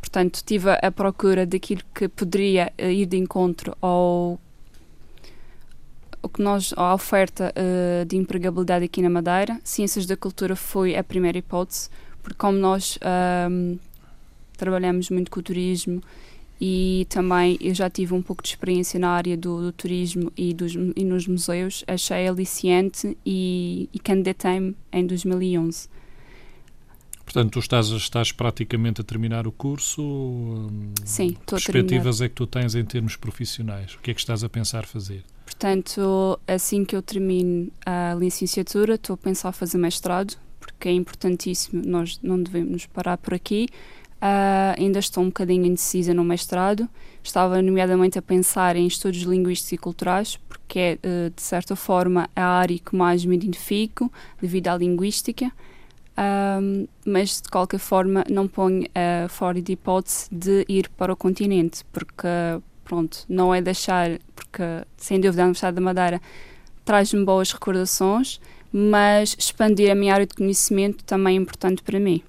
portanto, 0.00 0.42
tive 0.44 0.68
a 0.82 0.90
procura 0.90 1.46
daquilo 1.46 1.82
que 1.94 2.08
poderia 2.08 2.72
ir 2.76 3.06
de 3.06 3.16
encontro 3.16 3.76
ao 3.80 4.36
o 6.22 6.28
que 6.28 6.42
nós, 6.42 6.72
a 6.76 6.94
oferta 6.94 7.52
uh, 7.56 8.04
de 8.04 8.16
empregabilidade 8.16 8.84
aqui 8.84 9.02
na 9.02 9.10
Madeira, 9.10 9.58
Ciências 9.64 10.06
da 10.06 10.16
Cultura 10.16 10.54
foi 10.54 10.96
a 10.96 11.02
primeira 11.02 11.38
hipótese, 11.38 11.88
porque 12.22 12.36
como 12.36 12.58
nós 12.58 12.98
ehm, 13.00 13.78
trabalhamos 14.56 15.08
muito 15.08 15.30
com 15.30 15.40
o 15.40 15.42
turismo 15.42 16.02
e 16.60 17.06
também 17.08 17.56
eu 17.60 17.74
já 17.74 17.88
tive 17.88 18.12
um 18.12 18.20
pouco 18.20 18.42
de 18.42 18.50
experiência 18.50 19.00
na 19.00 19.08
área 19.08 19.34
do, 19.36 19.62
do 19.62 19.72
turismo 19.72 20.30
e, 20.36 20.52
dos, 20.52 20.74
e 20.74 21.04
nos 21.04 21.26
museus, 21.26 21.82
achei 21.86 22.28
aliciante 22.28 23.16
e, 23.24 23.88
e 23.92 23.98
candidatei-me 23.98 24.76
em 24.92 25.06
2011. 25.06 25.88
Portanto, 27.24 27.52
tu 27.52 27.58
estás, 27.60 27.86
estás 27.88 28.32
praticamente 28.32 29.00
a 29.00 29.04
terminar 29.04 29.46
o 29.46 29.52
curso. 29.52 30.02
Hum, 30.02 30.92
Sim, 31.04 31.28
estou 31.28 31.56
a 31.56 31.60
terminar. 31.60 31.88
perspectivas 31.88 32.20
é 32.20 32.28
que 32.28 32.34
tu 32.34 32.46
tens 32.46 32.74
em 32.74 32.84
termos 32.84 33.16
profissionais? 33.16 33.94
O 33.94 34.00
que 34.00 34.10
é 34.10 34.14
que 34.14 34.20
estás 34.20 34.44
a 34.44 34.48
pensar 34.48 34.84
fazer? 34.84 35.24
Portanto, 35.50 36.38
assim 36.46 36.84
que 36.84 36.94
eu 36.94 37.02
termine 37.02 37.72
a 37.84 38.14
licenciatura, 38.14 38.94
estou 38.94 39.14
a 39.14 39.16
pensar 39.16 39.50
fazer 39.50 39.78
mestrado, 39.78 40.36
porque 40.60 40.88
é 40.88 40.92
importantíssimo, 40.92 41.82
nós 41.84 42.20
não 42.22 42.40
devemos 42.40 42.86
parar 42.86 43.18
por 43.18 43.34
aqui. 43.34 43.66
Uh, 44.22 44.78
ainda 44.78 45.00
estou 45.00 45.24
um 45.24 45.26
bocadinho 45.26 45.66
indecisa 45.66 46.14
no 46.14 46.22
mestrado. 46.22 46.88
Estava, 47.22 47.60
nomeadamente, 47.60 48.16
a 48.16 48.22
pensar 48.22 48.76
em 48.76 48.86
estudos 48.86 49.22
linguísticos 49.22 49.72
e 49.72 49.76
culturais, 49.76 50.38
porque 50.48 50.78
é, 50.78 50.98
uh, 51.04 51.30
de 51.34 51.42
certa 51.42 51.74
forma, 51.74 52.30
a 52.36 52.44
área 52.44 52.78
que 52.78 52.94
mais 52.94 53.24
me 53.24 53.34
identifico 53.34 54.10
devido 54.40 54.68
à 54.68 54.76
linguística. 54.76 55.50
Um, 56.16 56.86
mas 57.04 57.40
de 57.40 57.48
qualquer 57.48 57.78
forma 57.78 58.24
não 58.30 58.46
ponho 58.46 58.84
uh, 58.84 59.28
fora 59.28 59.60
de 59.60 59.72
hipótese 59.72 60.28
de 60.30 60.64
ir 60.68 60.88
para 60.90 61.12
o 61.12 61.16
continente, 61.16 61.82
porque 61.92 62.28
pronto, 62.90 63.24
não 63.28 63.54
é 63.54 63.62
deixar, 63.62 64.18
porque 64.34 64.64
sem 64.96 65.20
dúvida 65.20 65.42
a 65.42 65.44
Universidade 65.44 65.76
da 65.76 65.80
Madeira 65.80 66.20
traz-me 66.84 67.24
boas 67.24 67.52
recordações, 67.52 68.40
mas 68.72 69.36
expandir 69.38 69.92
a 69.92 69.94
minha 69.94 70.12
área 70.12 70.26
de 70.26 70.34
conhecimento 70.34 71.04
também 71.04 71.36
é 71.36 71.40
importante 71.40 71.84
para 71.84 72.00
mim. 72.00 72.20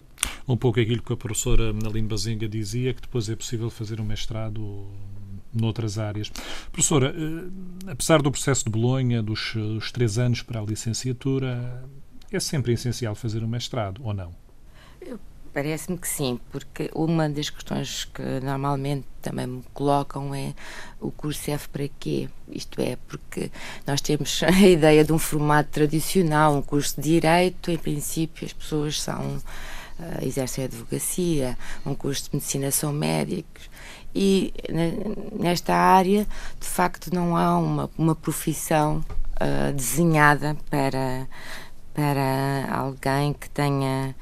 Um 0.48 0.56
pouco 0.56 0.80
aquilo 0.80 1.02
que 1.02 1.12
a 1.12 1.18
professora 1.18 1.74
Naline 1.74 2.08
Bazinga 2.08 2.48
dizia, 2.48 2.94
que 2.94 3.02
depois 3.02 3.28
é 3.28 3.36
possível 3.36 3.72
fazer 3.72 4.00
um 4.00 4.04
mestrado 4.04 4.86
noutras 5.52 5.98
áreas. 5.98 6.30
Professora, 6.72 7.12
eh, 7.18 7.92
apesar 7.92 8.22
do 8.22 8.30
processo 8.32 8.64
de 8.66 8.70
Bolonha, 8.70 9.24
dos, 9.24 9.54
dos 9.56 9.92
três 9.92 10.20
anos 10.20 10.44
para 10.44 10.62
a 10.62 10.64
licenciatura, 10.64 11.84
é 12.32 12.40
sempre 12.40 12.72
essencial 12.72 13.16
fazer 13.16 13.44
um 13.44 13.48
mestrado, 13.48 14.00
ou 14.04 14.14
não? 14.14 14.32
Parece-me 15.54 15.98
que 15.98 16.08
sim, 16.08 16.40
porque 16.50 16.90
uma 16.96 17.30
das 17.30 17.50
questões 17.50 18.06
que 18.06 18.22
normalmente 18.42 19.06
também 19.22 19.46
me 19.46 19.64
colocam 19.74 20.34
é 20.34 20.54
o 21.00 21.12
curso 21.12 21.42
serve 21.44 21.68
para 21.68 21.90
quê? 22.00 22.30
Isto 22.48 22.80
é, 22.80 22.98
porque 23.08 23.52
nós 23.86 24.00
temos 24.00 24.42
a 24.48 24.52
ideia 24.52 25.04
de 25.04 25.12
um 25.12 25.20
formato 25.20 25.70
tradicional, 25.70 26.56
um 26.56 26.62
curso 26.62 27.02
de 27.02 27.20
direito, 27.20 27.70
em 27.70 27.78
princípio 27.78 28.46
as 28.46 28.54
pessoas 28.54 29.02
são 29.02 29.20
uh, 30.00 30.26
exercem 30.26 30.64
a 30.64 30.68
advocacia, 30.68 31.58
um 31.86 31.94
curso 31.94 32.30
de 32.30 32.36
medicina 32.36 32.72
são 32.72 32.94
médicos 32.94 33.70
e 34.16 34.54
nesta 35.34 35.76
área 35.76 36.26
de 36.60 36.68
facto 36.68 37.14
não 37.14 37.36
há 37.36 37.58
uma, 37.58 37.90
uma 37.98 38.16
profissão 38.16 39.04
uh, 39.36 39.74
desenhada 39.74 40.56
para 40.70 41.28
para 41.94 42.68
alguém 42.72 43.34
que 43.34 43.50
tenha 43.50 44.16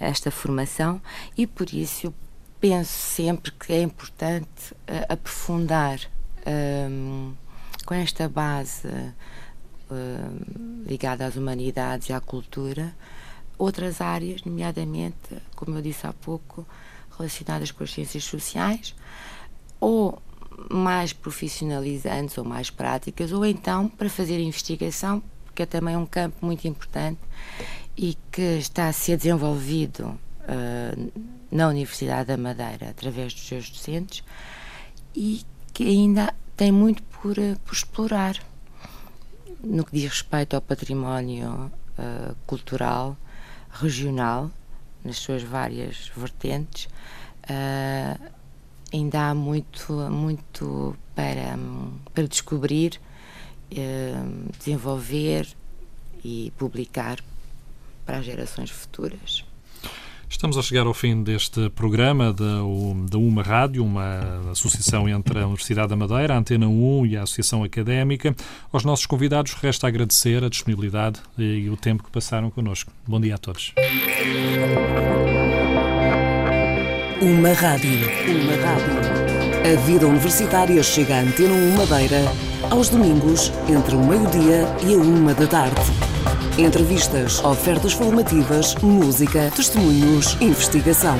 esta 0.00 0.30
formação 0.30 1.00
e 1.36 1.46
por 1.46 1.72
isso 1.72 2.12
penso 2.58 2.92
sempre 2.92 3.52
que 3.52 3.72
é 3.72 3.82
importante 3.82 4.72
uh, 4.72 5.12
aprofundar 5.12 6.00
um, 6.90 7.34
com 7.84 7.94
esta 7.94 8.28
base 8.28 8.88
uh, 8.88 10.84
ligada 10.86 11.26
às 11.26 11.36
humanidades 11.36 12.08
e 12.08 12.12
à 12.12 12.20
cultura 12.20 12.94
outras 13.58 14.00
áreas, 14.00 14.42
nomeadamente, 14.42 15.36
como 15.54 15.76
eu 15.76 15.82
disse 15.82 16.06
há 16.06 16.14
pouco, 16.14 16.66
relacionadas 17.16 17.70
com 17.70 17.84
as 17.84 17.92
ciências 17.92 18.24
sociais 18.24 18.94
ou 19.78 20.20
mais 20.70 21.12
profissionalizantes 21.12 22.38
ou 22.38 22.44
mais 22.44 22.70
práticas, 22.70 23.32
ou 23.32 23.44
então 23.44 23.88
para 23.88 24.08
fazer 24.08 24.40
investigação 24.40 25.22
que 25.54 25.62
é 25.62 25.66
também 25.66 25.96
um 25.96 26.06
campo 26.06 26.44
muito 26.44 26.66
importante 26.66 27.20
e 27.96 28.16
que 28.30 28.58
está 28.58 28.88
a 28.88 28.92
ser 28.92 29.16
desenvolvido 29.16 30.18
uh, 30.40 31.12
na 31.50 31.68
Universidade 31.68 32.28
da 32.28 32.36
Madeira 32.36 32.90
através 32.90 33.34
dos 33.34 33.46
seus 33.46 33.70
docentes 33.70 34.24
e 35.14 35.42
que 35.72 35.84
ainda 35.84 36.34
tem 36.56 36.70
muito 36.72 37.02
por, 37.04 37.38
uh, 37.38 37.58
por 37.64 37.74
explorar 37.74 38.36
no 39.62 39.84
que 39.84 39.92
diz 39.92 40.08
respeito 40.08 40.54
ao 40.54 40.62
património 40.62 41.70
uh, 41.98 42.34
cultural 42.46 43.16
regional 43.70 44.50
nas 45.04 45.16
suas 45.18 45.42
várias 45.42 46.10
vertentes. 46.14 46.88
Ainda 48.92 49.30
há 49.30 49.34
muito 49.34 49.92
muito 50.10 50.96
para 51.14 51.56
para 52.12 52.26
descobrir 52.26 53.00
desenvolver 54.58 55.48
e 56.22 56.52
publicar 56.58 57.18
para 58.10 58.18
as 58.18 58.24
gerações 58.24 58.70
futuras. 58.70 59.44
Estamos 60.28 60.58
a 60.58 60.62
chegar 60.62 60.84
ao 60.84 60.94
fim 60.94 61.22
deste 61.22 61.70
programa 61.70 62.32
da, 62.32 62.60
da 63.08 63.18
UMA 63.18 63.42
Rádio, 63.42 63.84
uma 63.84 64.50
associação 64.50 65.08
entre 65.08 65.38
a 65.38 65.46
Universidade 65.46 65.88
da 65.88 65.96
Madeira, 65.96 66.34
a 66.34 66.38
Antena 66.38 66.66
1 66.66 67.06
e 67.06 67.16
a 67.16 67.22
Associação 67.22 67.62
Académica. 67.62 68.34
Aos 68.72 68.84
nossos 68.84 69.06
convidados 69.06 69.52
resta 69.52 69.86
agradecer 69.86 70.42
a 70.42 70.48
disponibilidade 70.48 71.20
e 71.38 71.70
o 71.70 71.76
tempo 71.76 72.02
que 72.02 72.10
passaram 72.10 72.50
connosco. 72.50 72.92
Bom 73.06 73.20
dia 73.20 73.36
a 73.36 73.38
todos. 73.38 73.74
Uma 77.22 77.52
Rádio. 77.52 77.90
Uma 78.26 78.56
Rádio. 78.66 79.72
A 79.72 79.86
vida 79.86 80.06
universitária 80.08 80.82
chega 80.82 81.14
à 81.14 81.20
Antena 81.20 81.54
1 81.54 81.76
Madeira 81.76 82.24
aos 82.70 82.88
domingos, 82.88 83.52
entre 83.68 83.94
o 83.94 84.04
meio-dia 84.04 84.66
e 84.84 84.94
a 84.94 84.98
uma 84.98 85.32
da 85.32 85.46
tarde. 85.46 85.80
Entrevistas, 86.58 87.42
ofertas 87.44 87.92
formativas, 87.92 88.74
música, 88.76 89.50
testemunhos, 89.54 90.36
investigação. 90.40 91.16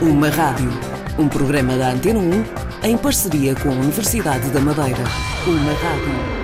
Uma 0.00 0.28
rádio. 0.28 0.70
Um 1.18 1.28
programa 1.28 1.76
da 1.76 1.90
Antena 1.90 2.18
1 2.18 2.88
em 2.88 2.96
parceria 2.96 3.54
com 3.54 3.68
a 3.68 3.72
Universidade 3.72 4.50
da 4.50 4.60
Madeira. 4.60 5.04
Uma 5.46 5.72
rádio. 5.72 6.39